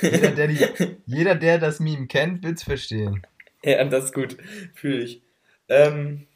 [0.00, 3.26] Jeder, der, die, jeder, der das Meme kennt, wird's verstehen.
[3.62, 4.36] Ja, das ist gut.
[4.74, 5.22] Fühle ich.
[5.68, 6.26] Ähm,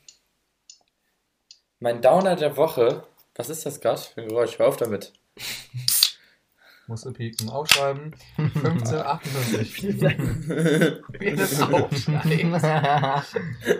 [1.78, 3.04] mein Downer der Woche.
[3.36, 4.58] Was ist das gerade für ein Geräusch?
[4.58, 5.12] Hör auf damit.
[6.88, 7.48] Musst du pieken.
[7.48, 8.14] Aufschreiben.
[8.36, 9.84] 1558.
[11.20, 11.58] Wie das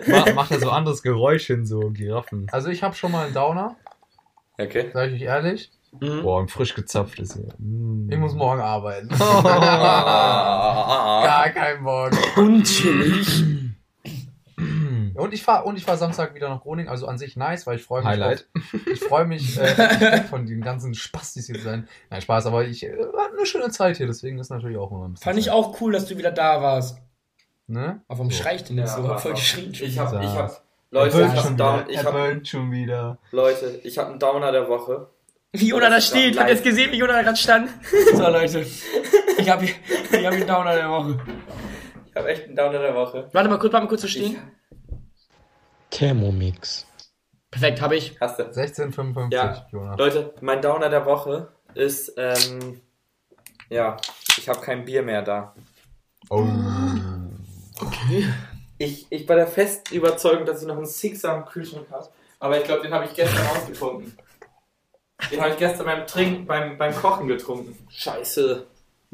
[0.07, 2.47] mach, macht er so anderes Geräusch hin, so Giraffen.
[2.51, 3.75] Also ich habe schon mal einen Downer,
[4.57, 4.91] Okay.
[4.93, 5.71] sag ich euch ehrlich.
[5.99, 6.21] Mhm.
[6.23, 7.53] Boah, ein frisch gezapftes hier.
[7.59, 8.09] Mm.
[8.09, 9.09] Ich muss morgen arbeiten.
[9.19, 9.19] Gar
[11.49, 12.11] kein Bock.
[12.37, 13.43] Unchillig.
[15.15, 17.75] Und ich fahre und ich fahr Samstag wieder nach Groningen, also an sich nice, weil
[17.75, 18.47] ich freue mich Highlight.
[18.55, 21.87] Auf, ich freue mich äh, von den ganzen Spastis hier zu sein.
[22.09, 25.05] Nein, Spaß, aber ich äh, hatte eine schöne Zeit hier, deswegen ist natürlich auch immer
[25.07, 26.99] ein bisschen Fand ich Zeit, auch cool, dass du wieder da warst.
[27.67, 28.01] Ne?
[28.07, 28.41] Aber warum So.
[28.41, 29.03] schreit denn jetzt so?
[29.03, 29.71] aber- Voll geschrien.
[29.73, 31.77] Ich hab, ich hab, Leute, ich hab, schon einen wieder.
[31.77, 33.17] Down, ich Er hab, burnt schon wieder.
[33.31, 35.07] Leute, ich hab einen Downer der Woche.
[35.53, 36.37] Wie Jona da steht.
[36.37, 37.69] Habt ihr jetzt gesehen, wie Jona da gerade stand?
[38.13, 38.65] So, Leute.
[39.37, 39.75] Ich hab hier,
[40.11, 41.19] ich hab einen Downer der Woche.
[42.09, 43.27] Ich hab echt einen Downer der Woche.
[43.33, 44.37] Warte mal kurz, warte mal kurz zu stehen.
[45.89, 46.85] Thermomix.
[47.49, 48.15] Perfekt, habe ich.
[48.21, 48.43] Hast du.
[48.43, 49.67] 1655, Ja.
[49.71, 49.97] Jonas.
[49.97, 52.79] Leute, mein Downer der Woche ist, ähm,
[53.69, 53.97] ja,
[54.37, 55.53] ich habe kein Bier mehr da.
[56.29, 56.47] Oh.
[58.77, 62.07] Ich, ich war der festen Überzeugung, dass ich noch einen Sixer am Kühlschrank habe.
[62.39, 64.17] Aber ich glaube, den habe ich gestern ausgetrunken.
[65.29, 67.77] Den habe ich gestern beim Trinken, beim, beim Kochen getrunken.
[67.89, 68.65] Scheiße.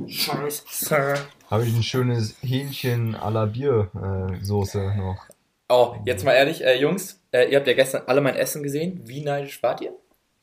[0.08, 1.16] Scheiße.
[1.50, 5.26] Habe ich ein schönes Hähnchen à la Biersoße noch.
[5.70, 9.02] Oh, jetzt mal ehrlich, äh, Jungs, äh, ihr habt ja gestern alle mein Essen gesehen.
[9.06, 9.92] Wie neidisch wart ihr?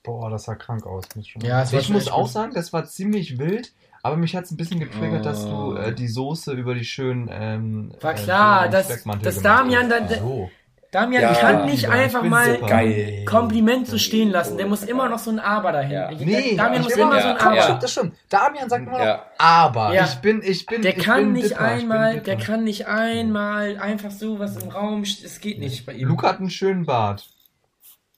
[0.03, 1.05] Boah, das sah krank aus.
[1.15, 3.73] Muss schon Ja, Ich muss auch sagen, das war ziemlich wild,
[4.03, 5.73] aber mich hat es ein bisschen getriggert, dass Oh.
[5.73, 9.89] du äh, die Soße über die schönen ähm, War äh, klar, Bohnen- dass, dass Damian,
[9.89, 10.51] dann, so.
[10.95, 12.57] Damian Ja, kann nicht ich einfach mal.
[12.59, 13.25] Geil.
[13.25, 14.57] Kompliment so stehen lassen.
[14.59, 14.91] Der muss Gut.
[14.91, 15.91] immer noch so ein Aber dahin.
[15.91, 16.09] Ja.
[16.13, 17.55] Nee, Damian ich muss immer- immer so ein Aber.
[17.57, 18.15] Das stimmt, das stimmt.
[18.29, 19.93] Damian sagt immer noch, aber.
[19.93, 20.05] Ja.
[20.05, 23.77] Ich bin, ich bin, Der ich kann bin nicht Dipper, einmal, der kann nicht einmal
[23.79, 26.07] einfach so was im Raum, es geht nicht bei ihm.
[26.07, 27.27] Luca hat einen schönen Bart.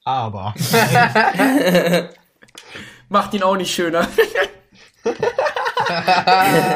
[0.05, 0.53] Aber.
[3.09, 4.01] Macht ihn auch nicht schöner.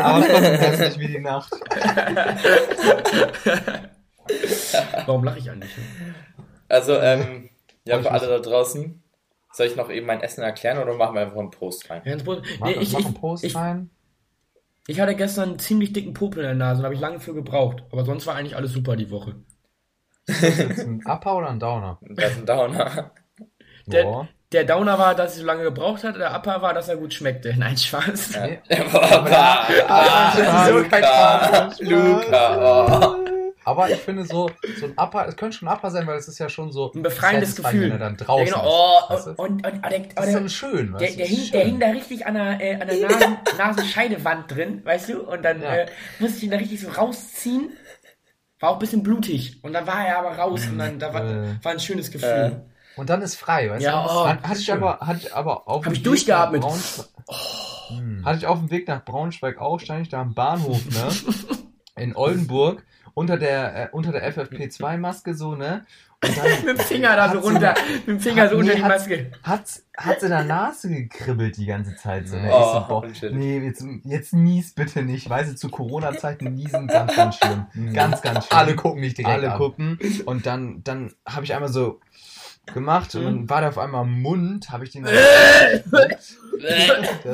[0.03, 1.53] aber trotzdem hässlich wie die Nacht.
[5.07, 5.71] Warum lache ich eigentlich?
[6.69, 7.51] Also, ähm,
[7.85, 9.03] ja, für alle da draußen.
[9.53, 12.03] Soll ich noch eben mein Essen erklären oder machen wir einfach einen Post rein?
[12.25, 13.91] Kurz- Mach, Nee, ich, mach ich, einen Post ich, rein.
[14.87, 17.35] ich hatte gestern einen ziemlich dicken Popel in der Nase und habe ich lange für
[17.35, 17.83] gebraucht.
[17.91, 19.35] Aber sonst war eigentlich alles super die Woche.
[20.27, 21.99] Ist das jetzt ein Upper oder ein Downer?
[22.03, 23.11] Das ist ein Downer.
[23.87, 26.97] Der, der Downer war, dass ich so lange gebraucht hatte, der Upper war, dass er
[26.97, 27.53] gut schmeckte.
[27.59, 28.35] Nein, Spaß.
[28.35, 28.47] Ja.
[28.47, 28.61] Nee.
[28.69, 31.81] Ah, ah, so kein Luca, Spaß.
[31.81, 33.25] Luca, oh.
[33.65, 36.29] Aber ich finde so, so ein Upper, es könnte schon ein Upper sein, weil es
[36.29, 37.83] ist ja schon so Ein befreiendes Gefühl.
[37.83, 38.99] wenn er dann Ja, draußen genau.
[39.15, 39.27] ist.
[39.27, 39.43] Oh, du?
[39.43, 41.87] und, und, und, der, das ist dann schön, der, der, ist hing, der hing da
[41.89, 45.21] richtig an der, äh, an der Nasen, Nasenscheidewand drin, weißt du?
[45.23, 45.75] Und dann Ja.
[45.75, 45.87] äh,
[46.19, 47.73] musste ich ihn da richtig so rausziehen.
[48.61, 49.63] War auch ein bisschen blutig.
[49.63, 51.55] Und dann war er aber raus und dann da war, Äh.
[51.65, 52.63] war ein schönes Gefühl.
[52.97, 54.11] Und dann ist frei, weißt Ja, du?
[54.11, 54.27] oh.
[54.27, 56.63] Hat, hatte ich aber, hatte ich aber auf Hab ich durchgeatmet.
[56.63, 57.09] Braunschweig-
[57.89, 58.25] Hm.
[58.25, 61.09] Hatte ich auf dem Weg nach Braunschweig auch, stand ich da am Bahnhof, ne?
[61.97, 65.85] In Oldenburg, unter der, äh, unter der FFP2-Maske so, ne?
[66.23, 68.61] Und dann Mit dem Finger da so hat sie- runter, mit dem Finger so Nee,
[68.61, 69.33] unter die Maske.
[69.43, 69.65] Hat,
[69.97, 72.37] hat sie in der Nase gekribbelt die ganze Zeit so.
[72.37, 72.51] Ne?
[72.53, 75.31] Oh, so, boah, nee, jetzt, jetzt nies bitte nicht.
[75.31, 77.67] Weißt du, zu Corona-Zeiten niesen ganz, ganz schlimm.
[77.95, 78.59] Ganz, ganz schlimm.
[78.59, 79.59] Alle gucken nicht direkt Alle an.
[79.59, 79.99] gucken.
[80.27, 82.01] Und dann, dann habe ich einmal so
[82.75, 85.05] gemacht und dann war der auf einmal im Mund, habe ich den.
[85.05, 85.15] Das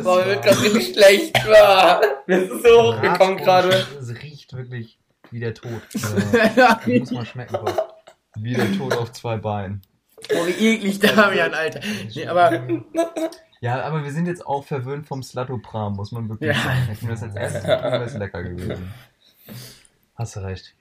[0.04, 1.44] Boah, war- gerade richtig schlecht.
[1.48, 2.00] War.
[2.26, 3.84] Mir ist so hochgekommen gerade.
[4.00, 4.98] Es riecht wirklich
[5.30, 5.80] wie der Tod.
[5.94, 7.52] äh, Das muss man schmecken.
[7.52, 7.94] Boah.
[8.36, 9.82] wie der Tod auf zwei Beinen.
[10.32, 11.80] Oh, wie eklig Damian, Alter.
[12.14, 12.66] Nee, aber
[13.60, 16.62] Ja, aber wir sind jetzt auch verwöhnt vom Slatopram, muss man wirklich Ja.
[16.62, 16.82] sagen.
[16.86, 18.94] Hätten wir das als erstes getrunken, wäre es lecker gewesen.
[20.14, 20.74] Hast du recht.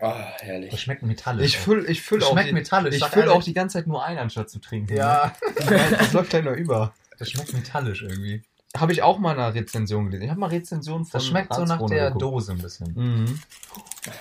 [0.00, 0.80] Oh, Das herrlich.
[0.80, 1.46] schmeckt metallisch.
[1.46, 3.86] Ich fülle ich füll Das auch, schmeckt die, metallisch, ich füll auch die ganze Zeit
[3.88, 4.94] nur ein, anstatt zu trinken.
[4.94, 5.32] Ja,
[5.98, 6.94] Das läuft gleich noch über.
[7.18, 8.42] das schmeckt metallisch irgendwie.
[8.76, 10.22] Habe ich auch mal eine Rezension gelesen.
[10.22, 12.22] Ich habe mal Rezensionen von Das schmeckt so nach der geguckt.
[12.22, 12.92] Dose ein bisschen.
[12.94, 13.40] Mhm.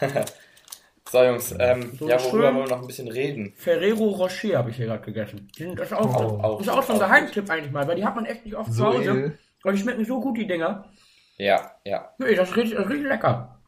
[1.11, 3.51] So, Jungs, ähm, So ja, worüber wollen wir noch ein bisschen reden?
[3.57, 5.47] Ferrero Rocher habe ich hier gerade gegessen.
[5.57, 6.05] Die sind- Das ist auch,
[6.43, 6.57] Oh.
[6.57, 8.67] das ist auch so ein Geheimtipp eigentlich mal, weil die hat man echt nicht oft
[8.71, 9.01] zu So Hause.
[9.01, 9.39] edel.
[9.63, 10.85] Und die schmecken so gut, die Dinger.
[11.37, 12.09] Ja, ja.
[12.19, 13.59] Nee, das ist richtig, das richtig lecker.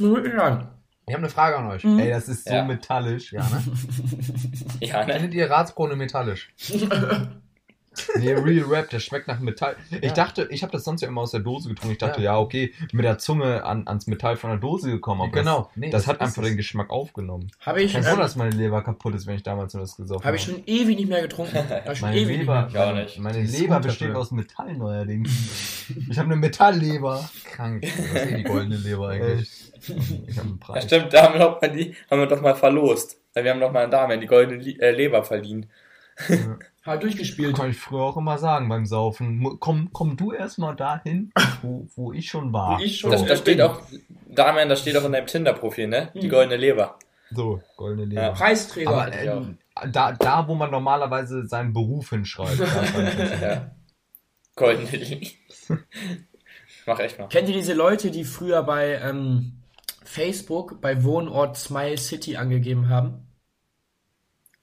[0.00, 0.68] Muss ich sagen.
[1.06, 1.82] Ich habe eine Frage an euch.
[1.84, 1.98] Mhm.
[1.98, 2.64] Ey, das ist so Ja.
[2.64, 3.32] metallisch.
[3.32, 3.62] Ja, ne?
[4.80, 5.14] Ja, ne?
[5.14, 6.52] Findet ihr Ratskrone metallisch?
[8.18, 9.76] Nee, Real Rap, der schmeckt nach Metall.
[9.90, 10.12] Ich Ja.
[10.12, 11.92] dachte, ich habe das sonst ja immer aus der Dose getrunken.
[11.92, 12.32] Ich dachte, Ja.
[12.34, 15.22] ja, okay, mit der Zunge an, ans Metall von der Dose gekommen.
[15.22, 15.70] Aber Genau.
[15.74, 16.48] Nee, Das, das hat einfach es.
[16.48, 17.50] den Geschmack aufgenommen.
[17.60, 19.96] Habe ich, Kein Wunder, ähm, dass meine Leber kaputt ist, wenn ich damals nur das
[19.96, 21.56] gesoffen habe ich schon ewig nicht mehr getrunken.
[21.92, 23.18] Ich Meine ewig Leber, nicht Ich meine, nicht.
[23.20, 24.20] meine Leber besteht dafür.
[24.20, 25.30] aus Metall neuerdings.
[26.10, 27.28] Ich habe eine Metallleber.
[27.44, 27.82] Krank.
[27.82, 27.90] Das
[28.24, 29.72] ist eh die goldene Leber eigentlich.
[30.26, 30.84] Ich habe einen Ja, Preis.
[30.84, 33.20] stimmt, da haben wir, doch mal die, haben wir doch mal verlost.
[33.34, 35.68] Wir haben doch mal da haben wir die goldene äh, Leber verdient.
[36.28, 36.58] mehr.
[36.86, 37.56] Hat durchgespielt.
[37.56, 39.58] Kann ich früher auch immer sagen beim Saufen.
[39.60, 42.78] Komm, komm du erstmal dahin, wo, wo ich schon war.
[42.78, 43.26] Wo ich schon- Das, Oh.
[43.26, 43.80] das steht auch,
[44.28, 46.10] Damian, das steht auch in deinem Tinder-Profil, ne?
[46.14, 46.30] Die Mhm.
[46.30, 46.98] goldene Leber.
[47.32, 48.22] So, goldene Leber.
[48.22, 48.30] Ja.
[48.30, 48.90] Preisträger.
[48.90, 49.58] Aber ähm,
[49.90, 52.58] da, da, wo man normalerweise seinen Beruf hinschreibt.
[53.42, 53.70] Ja.
[54.54, 55.26] Goldene Leber.
[56.86, 57.26] Mach echt mal.
[57.28, 59.54] Kennt ihr diese Leute, die früher bei ähm,
[60.04, 63.25] Facebook bei Wohnort Smile City angegeben haben?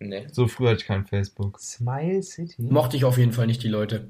[0.09, 0.27] Nee.
[0.31, 1.59] so früh hatte ich kein Facebook.
[1.59, 2.61] Smile City?
[2.63, 4.09] Mochte ich auf jeden Fall nicht die Leute.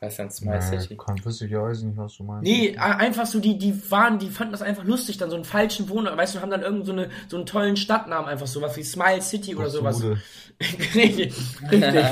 [0.00, 0.96] Was ist denn Smile City?
[0.96, 2.44] Kann, wüsste ich ja weiß nicht, was du meinst.
[2.44, 5.88] Nee, einfach so, die, die waren, die fanden das einfach lustig, dann so einen falschen
[5.88, 8.84] Wohnort, weißt du, haben dann irgend so, eine, so einen tollen Stadtnamen, einfach sowas wie
[8.84, 10.00] Smile City oder sowas.
[10.94, 11.34] Richtig,
[11.70, 12.04] richtig.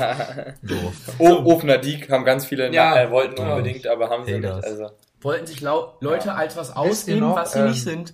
[0.63, 0.93] So.
[1.19, 2.91] O Ofener Diek haben ganz viele, Ja.
[2.95, 3.55] na, äh, wollten Ja.
[3.55, 4.55] unbedingt, aber haben sie Haters.
[4.57, 4.65] nicht.
[4.65, 4.89] Also.
[5.21, 8.13] Wollten sich Leute als was ausgeben, noch, was sie ähm, nicht sind.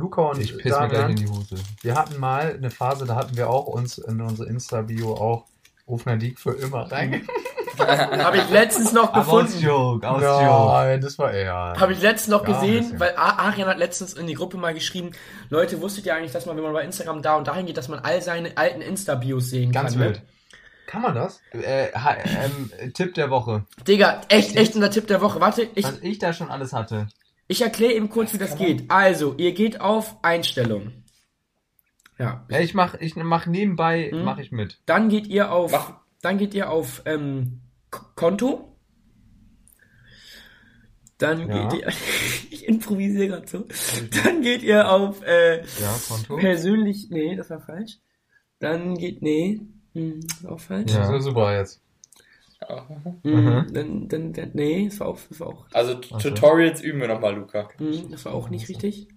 [0.00, 1.54] Luca und Ich piss mir gleich Damian, in die Hose.
[1.82, 5.44] wir hatten mal eine Phase, da hatten wir auch uns in unsere Insta-Bio auch
[5.86, 7.28] Ofner Diek für immer reingegangen.
[7.78, 9.64] Habe ich letztens noch Aber aus gefunden.
[9.66, 10.72] Joke, aus Joke.
[10.72, 11.54] Nein, das war eher.
[11.78, 15.12] Habe ich letztens noch Ja, gesehen, weil Arian hat letztens in die Gruppe mal geschrieben,
[15.48, 17.88] Leute, wusstet ihr eigentlich, dass man, wenn man bei Instagram da und dahin geht, dass
[17.88, 20.00] man all seine alten Insta-Bios sehen Ganz kann?
[20.02, 20.16] wild.
[20.16, 20.22] Ne?
[20.86, 21.40] Kann man das?
[21.52, 23.64] Äh, ähm, Tipp der Woche.
[23.86, 25.40] Digga, echt, echt unser Tipp der Woche.
[25.40, 27.06] Warte, ich, Was ich da schon alles hatte.
[27.50, 28.90] Ich erkläre eben kurz, wie das geht.
[28.90, 30.92] Also, ihr geht auf Einstellung.
[32.18, 32.46] Ja.
[32.48, 34.24] Ja, ich mach, ich mach nebenbei, Hm?
[34.24, 34.80] mach ich mit.
[34.86, 35.94] Dann geht ihr auf, Mach.
[36.22, 37.60] dann geht ihr auf ähm,
[38.14, 38.76] Konto.
[41.18, 41.68] Dann Ja.
[41.68, 41.88] geht ihr,
[42.50, 43.66] ich improvisiere gerade so.
[44.24, 46.36] Dann geht ihr auf äh, Ja, Konto.
[46.36, 47.98] persönlich, nee, das war falsch.
[48.58, 49.60] Dann geht, nee,
[49.94, 50.92] hm, das war auch falsch.
[50.92, 51.00] Ja.
[51.00, 51.82] Das ist super jetzt.
[52.68, 53.72] Hm, Mhm.
[53.72, 56.18] dann, dann, dann, nee, das war auch, das war auch, Also so.
[56.18, 57.68] Tutorials üben wir nochmal, Luca.
[57.78, 59.08] hm, das war auch nicht richtig.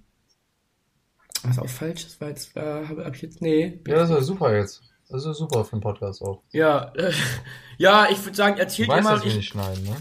[1.44, 3.82] Das war auch falsch, das war jetzt, äh, habe hab ich jetzt, nee.
[3.88, 4.82] Ja, das ist super jetzt.
[5.10, 6.42] Das ist super für den Podcast auch.
[6.52, 7.12] Ja, äh,
[7.78, 9.96] ja, ich würde sagen, Du erzählt ihr weißt, mal, dass wir ich, nicht schneiden, ne?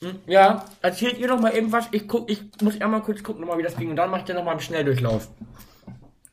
[0.00, 1.88] Hm, Ja, erzählt ihr doch mal eben was.
[1.92, 3.90] Ich guck, ich muss einmal kurz gucken, noch mal, wie das ging.
[3.90, 5.28] Und dann mache ich dann noch mal im Schnelldurchlauf.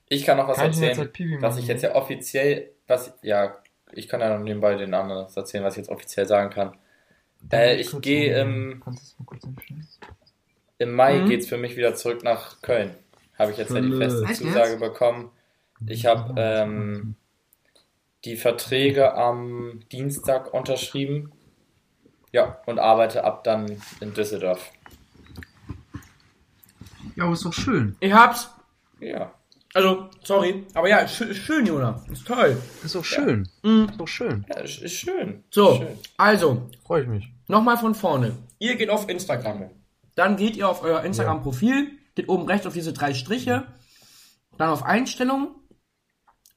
[0.10, 3.56] Ich kann noch was Kann erzählen, halt was ich jetzt ja offiziell, was, ja,
[3.92, 6.78] ich kann ja noch nebenbei den anderen erzählen, was ich jetzt offiziell sagen kann.
[7.52, 9.88] Äh, ich gehe im, Kannst du das mal kurz hinstellen?
[10.78, 11.26] im Mai Mhm.
[11.28, 12.96] geht's für mich wieder zurück nach Köln.
[13.38, 15.32] Habe ich jetzt ja die feste Zusage bekommen.
[15.86, 17.16] Ich habe ähm,
[18.24, 21.32] die Verträge am Dienstag unterschrieben.
[22.32, 24.72] Ja, und arbeite ab dann in Düsseldorf.
[27.16, 27.96] Ja, aber ist doch schön.
[28.00, 28.50] Ich hab's.
[29.00, 29.34] Ja.
[29.76, 30.66] Also, sorry.
[30.74, 32.02] Aber ja, schön, schön Jona.
[32.10, 32.56] Ist toll.
[32.82, 33.50] Ist doch schön.
[33.62, 33.90] Mhm.
[33.90, 34.46] Ist doch schön.
[34.48, 35.44] Ja, ist, ist schön.
[35.52, 36.00] So, Schön.
[36.16, 37.28] also, Freue ich mich.
[37.50, 38.38] nochmal von vorne.
[38.58, 39.70] Ihr geht auf Instagram.
[40.16, 43.68] Dann geht ihr auf euer Instagram-Profil, geht oben rechts auf diese drei Striche,
[44.58, 45.50] dann auf Einstellungen,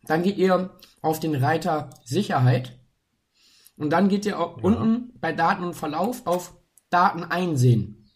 [0.04, 0.70] dann geht ihr
[1.02, 2.78] auf den Reiter Sicherheit
[3.76, 6.54] und dann geht ihr auch unten bei Daten und Verlauf auf
[6.90, 8.09] Daten einsehen.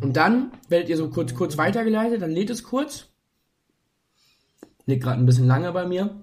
[0.00, 3.07] Und dann werdet ihr so kurz, kurz weitergeleitet, dann lädt es kurz.
[4.88, 6.22] Liegt gerade ein bisschen lange bei mir.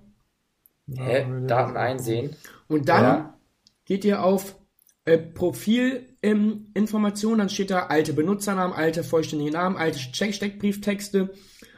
[0.91, 1.25] Hä?
[1.45, 2.35] Daten einsehen.
[2.67, 3.37] Und dann Ja.
[3.85, 4.55] geht ihr auf
[5.05, 11.29] äh, Profilinformationen, dann steht da alte Benutzernamen, alte vollständige Namen, alte Steck Steckbrieftexte.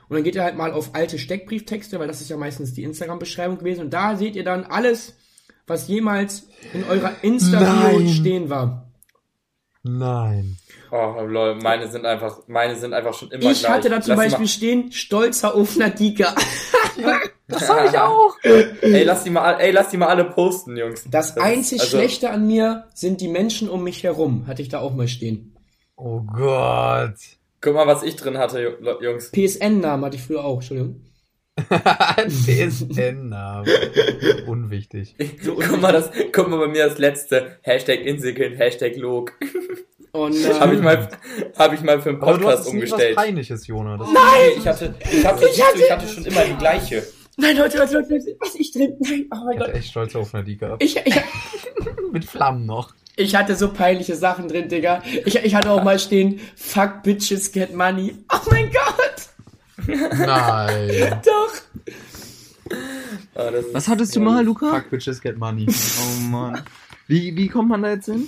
[0.08, 2.84] Und dann geht ihr halt mal auf alte Steckbrieftexte, weil das ist ja meistens die
[2.84, 3.82] Instagram-Beschreibung gewesen.
[3.82, 5.18] Und da seht ihr dann alles,
[5.68, 8.87] was jemals in eurer Insta-Bio stehen war.
[9.84, 10.58] Nein.
[10.92, 13.72] Oh, lol, meine sind einfach, meine sind einfach schon immer Ich gleich.
[13.72, 16.34] hatte da zum Lass Beispiel stehen, stolzer Ofner Dieker.
[17.50, 18.36] Das habe ich auch.
[18.44, 21.06] ey, lass die mal, ey, lass die mal alle posten, Jungs.
[21.10, 24.68] Das ist- einzig also- Schlechte an mir sind die Menschen um mich herum, hatte ich
[24.68, 25.56] da auch mal stehen.
[25.96, 27.14] Oh Gott.
[27.62, 29.32] Guck mal, was ich drin hatte, Jungs.
[29.32, 31.06] PSN-Namen hatte ich früher auch, Entschuldigung.
[32.28, 33.66] PSN-Name.
[34.46, 35.16] Unwichtig.
[35.44, 37.58] guck, mal das, guck mal bei mir das letzte.
[37.62, 39.34] Hashtag Inselkind, Hashtag Log.
[40.14, 40.60] Oh nein.
[40.60, 41.10] Habe ich, mal,
[41.58, 43.16] hab ich mal für einen Aber du Podcast hast nie was umgestellt.
[43.16, 43.98] Peinliches, Jona.
[43.98, 44.52] Das Nein!
[44.58, 47.04] Ich hatte, ich hatte, ich hatte, ich hatte schon immer die gleiche.
[47.38, 48.96] Nein, Leute, Leute, Leute, Leute, was ich drin?
[49.00, 49.80] Nein, oh mein ich hatte Gott.
[49.80, 50.82] echt stolz auf Nadie gehabt.
[50.84, 51.16] Ich, ich,
[52.12, 52.96] Mit Flammen noch.
[53.16, 55.04] ich hatte so peinliche Sachen drin, Digga.
[55.26, 58.16] Ich, ich hatte auch mal stehen, fuck bitches get money.
[58.34, 59.30] Oh mein Gott.
[59.86, 61.22] Nein.
[61.26, 61.54] Doch.
[63.34, 64.74] Das ist- Was hattest du mal, Luca?
[64.74, 65.66] Fuck bitches get money.
[66.00, 66.62] Oh Mann.
[67.08, 68.28] Wie, wie kommt man da jetzt hin?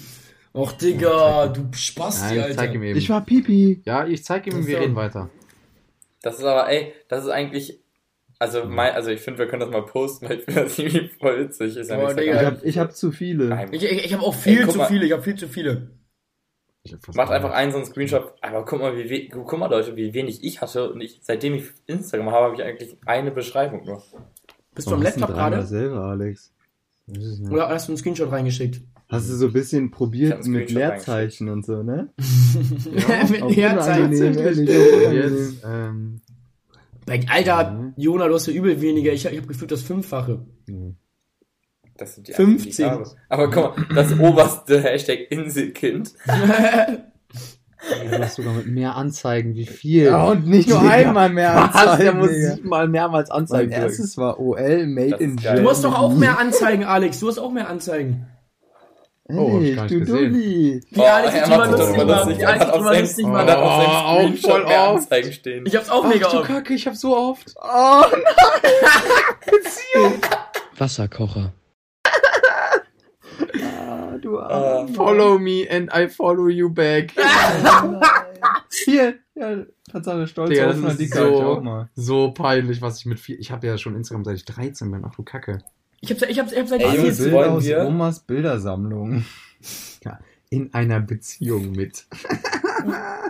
[0.53, 2.55] Och, Digga, du Spasti, Nein, ich Alter.
[2.57, 2.97] zeig ihm eben.
[2.97, 3.81] Ich war Pipi.
[3.85, 5.29] ja, ich zeig ihm, Das wir reden weiter.
[6.21, 7.79] Das ist aber, ey, das ist eigentlich,
[8.39, 11.09] also mein, also ich finde, wir können das mal posten, weil ich finde das irgendwie
[11.19, 11.75] voll witzig.
[11.77, 12.09] Ist nichts Digga.
[12.09, 12.45] Ich dagegen.
[12.45, 13.67] hab, ich hab zu viele.
[13.71, 14.87] Ich, ich, ich habe auch viel Ey, zu mal.
[14.87, 15.91] viele, ich habe viel zu viele.
[17.13, 18.33] Macht einfach einen so einen Screenshot.
[18.41, 20.91] Aber guck mal, wie, we- guck mal, Leute, wie wenig ich hatte.
[20.91, 24.01] Und ich, seitdem ich Instagram habe, habe ich eigentlich eine Beschreibung nur.
[24.73, 25.65] Bist du am Laptop gerade?
[25.65, 26.53] selber, Alex.
[27.51, 28.81] Oder hast du einen Screenshot reingeschickt?
[29.09, 32.09] Hast du so ein bisschen probiert mit Leerzeichen und so, ne?
[33.29, 34.13] Mit Auch Leerzeichen.
[35.13, 36.21] Jetzt, ähm,
[37.27, 37.93] Alter, Mhm.
[37.97, 39.11] Jona, du hast ja übel weniger.
[39.11, 40.45] Ich, ich habe gefühlt das Fünffache.
[41.99, 42.85] Das sind die 15.
[42.85, 43.11] einzigen, die ich habe.
[43.29, 46.13] Aber guck mal, das oberste Hashtag Inselkind.
[46.27, 50.05] Du hast sogar mit mehr Anzeigen, wie viel?
[50.05, 50.91] Ja, und nicht nur Digga.
[50.91, 51.75] einmal mehr Was?
[51.75, 52.03] Anzeigen.
[52.03, 53.83] Der muss siebenmal mehrmals Mein Anzeigen drücken.
[53.83, 55.61] erstes war OL Made Das in geil.
[55.61, 56.19] Du hast doch auch Germany.
[56.19, 57.19] mehr Anzeigen, Alex.
[57.21, 58.27] Du hast auch mehr Anzeigen.
[59.31, 60.09] Oh, hab ich Ey, gar du nicht.
[60.09, 60.81] Dulli.
[60.91, 62.37] Die Alex er sich drüber macht sich lustig.
[62.37, 64.97] Die Er Alex drüber seinem- lustig seinem Oh, auch voll mehr oft.
[65.03, 65.63] Anzeigen stehen.
[65.67, 66.47] Ich hab's auch Ach mega du oft.
[66.47, 67.53] Kacke, ich hab so oft.
[67.61, 68.03] Oh
[70.77, 71.53] Wasserkocher.
[74.37, 74.87] Nein, du Armer.
[74.93, 77.11] Follow me and I follow you back.
[78.85, 79.57] Hier, ja,
[79.91, 83.39] Tatsache, stolz Digga, auf auch so, so peinlich, was ich mit vier.
[83.39, 85.03] Ich habe ja schon Instagram seit ich 13 bin.
[85.05, 85.59] Ach du Kacke.
[86.01, 89.25] Ich hab's, ich hab's, ich hab's seit Ey, Jungs, Bilder wollen aus wir- Omas Bildersammlung.
[90.05, 92.05] Ja, in einer Beziehung mit.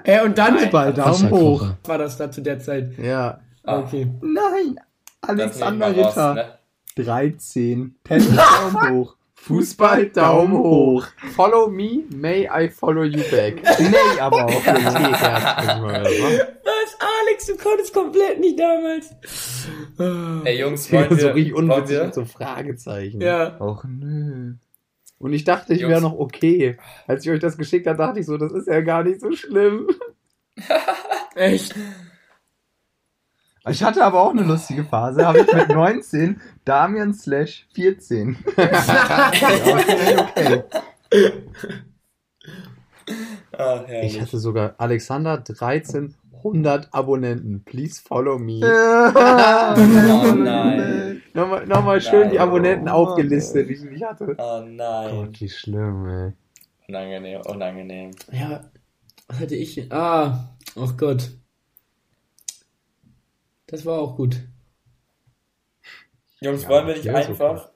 [0.03, 1.65] Äh, und dann Bei Daumen hoch.
[1.85, 2.97] War das da zu der Zeit.
[2.99, 3.39] Ja.
[3.63, 4.07] Ah, Okay.
[4.21, 4.79] Nein,
[5.21, 6.33] Alexander Ritter.
[6.35, 6.59] ne?
[7.03, 7.95] 13.
[8.03, 9.15] Tennis Daumen hoch.
[9.41, 11.08] Fußball, Daumen hoch.
[11.36, 13.62] Follow me, may I follow you back.
[13.80, 14.65] Nee, aber auch.
[14.65, 19.10] Was, Alex, du konntest komplett nicht damals.
[20.45, 23.21] Ey, Jungs, wollen wir, so richtig unwitzig mit so Fragezeichen.
[23.21, 23.60] Ja.
[23.60, 24.54] Och nö.
[25.17, 26.78] Und ich dachte, ich wäre noch okay.
[27.08, 29.32] Als ich euch das geschickt habe, dachte ich so, das ist ja gar nicht so
[29.32, 29.88] schlimm.
[31.36, 31.75] Echt.
[33.69, 35.25] Ich hatte aber auch eine lustige Phase.
[35.25, 38.38] Habe ich mit 19 Damian slash 14.
[38.58, 40.63] ja, okay.
[43.58, 44.15] Herrlich.
[44.15, 47.63] Ich hatte sogar Alexander 1300 Abonnenten.
[47.63, 48.60] Please follow me.
[50.21, 51.21] Oh nein.
[51.34, 52.47] Nochmal, nochmal schön die Nein.
[52.47, 54.36] Abonnenten Oh, aufgelistet, viel ich hatte.
[54.38, 55.12] Oh nein.
[55.15, 56.34] Gott, wie schlimm, ey.
[56.88, 58.12] Unangenehm, unangenehm.
[58.32, 58.62] Ja.
[59.27, 59.91] Was hatte ich?
[59.91, 60.49] Ah.
[60.75, 61.29] Oh Gott.
[63.69, 64.38] Das war auch gut.
[66.41, 67.69] Jungs, Ja, wollen wir nicht einfach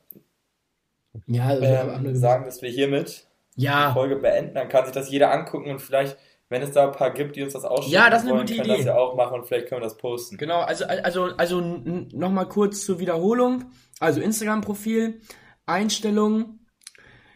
[1.27, 3.93] Ja, also, ähm, sagen, dass wir hiermit die ja.
[3.93, 4.56] Folge beenden?
[4.56, 6.17] Dann kann sich das jeder angucken und vielleicht,
[6.49, 8.47] wenn es da ein paar gibt, die uns das ausschicken Ja, das ist eine wollen,
[8.47, 8.77] gute können Idee.
[8.77, 10.38] das ja auch machen und vielleicht können wir das posten.
[10.38, 13.65] Genau, also, also, also nochmal kurz zur Wiederholung.
[13.99, 15.21] Also Instagram-Profil,
[15.65, 16.65] Einstellungen,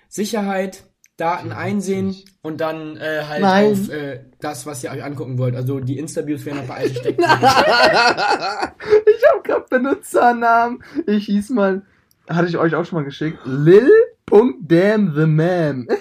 [0.10, 0.86] Sicherheit,
[1.18, 3.72] Daten einsehen und dann äh, halt Nein.
[3.72, 5.56] auf äh, das, was ihr euch angucken wollt.
[5.56, 7.22] Also die Insta-Bios werden noch bei allen stecken.
[7.24, 10.84] ich habe gerade Benutzernamen.
[11.08, 11.82] Ich hieß mal,
[12.30, 15.88] hatte ich euch auch schon mal geschickt, lil.damnthemam.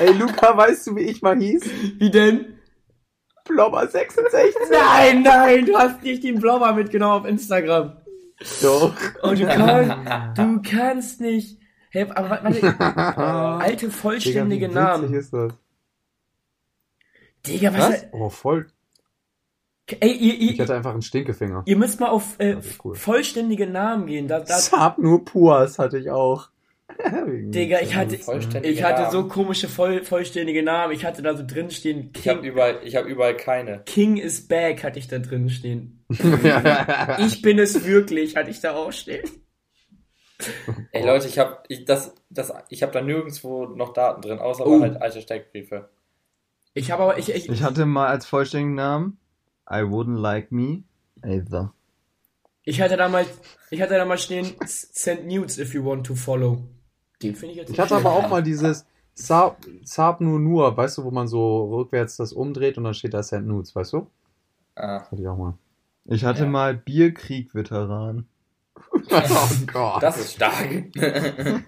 [0.00, 1.64] Ey, Luca, weißt du, wie ich mal hieß?
[1.98, 2.54] Wie denn?
[3.44, 4.54] Plommer 66.
[4.70, 7.98] Nein, nein, du hast nicht den Blogger mitgenommen auf Instagram.
[8.62, 8.96] Doch.
[9.22, 11.58] Und du, kannst, du kannst nicht.
[11.94, 13.20] Hey, aber warte, warte.
[13.62, 15.14] alte vollständige Digga, Namen.
[15.14, 15.52] ist das?
[17.46, 17.88] Digga, was?
[17.88, 18.06] Was?
[18.10, 18.66] Oh, voll.
[20.00, 21.62] Ey, ihr, Ich ihr, hatte einfach einen Stinkefinger.
[21.66, 22.96] ihr müsst mal auf äh, cool.
[22.96, 24.26] vollständige Namen gehen.
[24.26, 26.48] Da, da, Sab nur Puas hatte ich auch.
[27.14, 29.12] Digga, ich hatte, ich hatte Namen.
[29.12, 30.94] so komische voll, vollständige Namen.
[30.94, 33.84] Ich hatte da so drin stehen, Ich habe King, überall, ich habe überall keine.
[33.84, 36.04] King is back, hatte ich da drin stehen.
[37.20, 39.22] Ich bin es wirklich, hatte ich da auch stehen.
[40.92, 44.66] Ey Leute, ich habe ich, das, das, ich habe da nirgendwo noch Daten drin, außer
[44.66, 44.80] Oh.
[44.80, 45.88] halt alte Steckbriefe.
[46.74, 49.18] Ich habe aber, ich, ich, Ich hatte mal als vollständigen Namen,
[49.70, 50.82] I wouldn't like me
[51.22, 51.72] either.
[52.64, 53.28] ich hatte damals,
[53.70, 56.64] ich hatte da mal stehen, send nudes if you want to follow.
[57.22, 58.84] Den finde ich jetzt Ich hatte aber auch mal dieses,
[59.16, 63.14] Saab, Saab nur nur, weißt du, wo man so rückwärts das umdreht und dann steht
[63.14, 64.08] da Send Nudes, weißt du?
[64.74, 64.98] Ah.
[64.98, 65.54] Das hatte ich auch mal.
[66.06, 66.48] Ich hatte Ja.
[66.50, 68.26] mal Bierkrieg-Veteran.
[69.10, 70.02] oh Gott.
[70.02, 70.68] Das ist stark.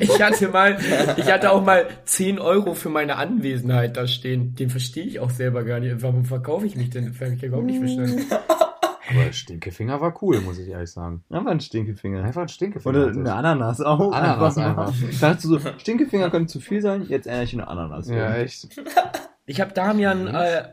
[0.00, 0.76] Ich hatte mal,
[1.18, 4.56] ich hatte auch mal 10 Euro für meine Anwesenheit da stehen.
[4.56, 6.02] Den verstehe ich auch selber gar nicht.
[6.02, 7.06] Warum verkaufe ich mich denn?
[7.12, 8.24] Das habe ich überhaupt nicht verstanden.
[9.08, 11.22] Aber Stinkefinger war cool, muss ich ehrlich sagen.
[11.30, 12.24] Einfach ein Stinkefinger.
[12.24, 12.88] Einfach ein Stinkefinger.
[13.06, 14.10] Oder eine Ananas auch.
[14.12, 14.66] Ananas mal.
[14.70, 14.92] einfach.
[15.08, 18.08] Ich dachte so, Stinkefinger könnte zu viel sein, jetzt ändere ich eine Ananas.
[18.08, 18.68] Ja, echt.
[19.46, 20.64] Ich habe Damian, äh,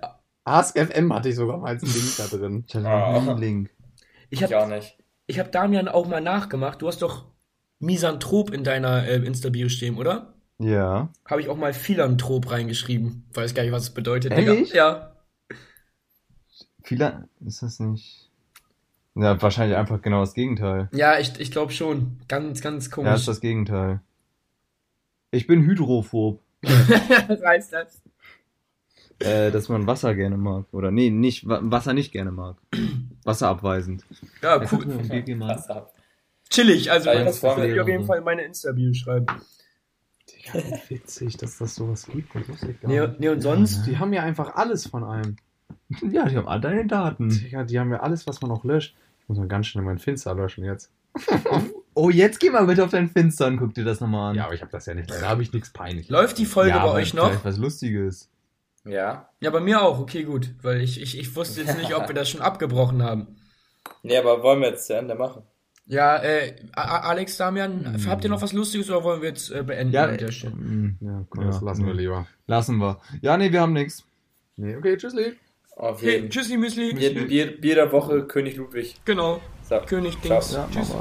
[0.46, 2.64] Ask FM hatte ich sogar mal als Link da drin.
[2.68, 3.18] Ich hatte Ah.
[3.18, 3.70] einen Link.
[4.32, 4.98] ich Ich auch nicht.
[5.32, 6.82] Ich hab Damian auch mal nachgemacht.
[6.82, 7.26] Du hast doch
[7.80, 10.34] Misanthrop in deiner äh, Insta-Bio stehen, oder?
[10.60, 11.10] Ja.
[11.26, 13.24] Habe ich auch mal Philanthrop reingeschrieben.
[13.34, 14.32] Weiß gar nicht, was es bedeutet.
[14.34, 14.74] Ehrlich?
[14.74, 15.14] Ja.
[16.84, 18.30] Viele, ist das nicht?
[19.16, 20.90] Ja, wahrscheinlich einfach genau das Gegenteil.
[20.94, 22.20] Ja, ich, ich glaube schon.
[22.28, 23.16] Ganz, ganz Ja, komisch.
[23.16, 24.02] ist das Gegenteil.
[25.32, 26.40] Ich bin hydrophob.
[26.62, 28.02] Was heißt das?
[29.20, 30.66] Äh, dass man Wasser gerne mag.
[30.72, 32.58] Oder nee, nicht, Wa- Wasser nicht gerne mag.
[33.32, 34.04] Wasserabweisend.
[34.42, 34.86] Ja, cool.
[35.40, 35.94] Pass ab.
[36.50, 36.92] Chillig.
[36.92, 38.06] Also, Ja, das will ich auf jeden.
[38.06, 39.26] Fall in meine Insta-Bio schreiben.
[40.46, 42.34] Ja, wie witzig, dass das sowas gibt.
[42.36, 43.20] Das wusste ich gar Nee, nicht.
[43.20, 43.86] nee, und sonst?
[43.86, 45.36] Die haben ja einfach alles von einem.
[46.12, 47.30] Ja, die haben alle deine Daten.
[47.30, 48.96] Digga, die haben ja alles, was man auch löscht.
[49.22, 50.92] Ich muss mal ganz schnell mein Finster löschen jetzt.
[51.94, 54.36] Oh, jetzt geh mal bitte auf deinen Finster und guck dir das nochmal an.
[54.38, 55.10] Ja, aber ich habe das ja nicht.
[55.12, 56.08] Da habe ich nichts peinlich.
[56.08, 57.44] Läuft die Folge Ja, bei euch noch?
[57.44, 58.30] Was Lustiges.
[58.86, 59.30] Ja.
[59.40, 60.00] Ja, bei mir auch.
[60.00, 60.50] Okay, gut.
[60.62, 63.36] Weil ich, ich, ich wusste jetzt nicht, ob wir das schon abgebrochen haben.
[64.04, 65.44] Nee, aber wollen wir jetzt zu Ende machen?
[65.86, 69.94] Ja, äh, Alex, Damian, habt ihr noch was Lustiges oder wollen wir jetzt äh, beenden
[69.94, 70.56] Ja, an der Stelle?
[70.56, 72.02] mm, Ja, komm, Ja, das lassen wir nee.
[72.02, 72.28] lieber.
[72.48, 73.00] lassen wir.
[73.22, 74.04] Ja, nee, wir haben nichts.
[74.58, 75.34] Nee, okay, tschüssli.
[75.76, 76.94] Auf Okay, jeden tschüssi, Müsli.
[76.94, 78.96] Bier, Bier, Bier der Woche, König Ludwig.
[79.06, 79.42] Genau.
[79.68, 79.80] So.
[79.86, 80.16] König.
[80.22, 80.54] Dings.
[80.54, 80.94] Ja, Tschüss.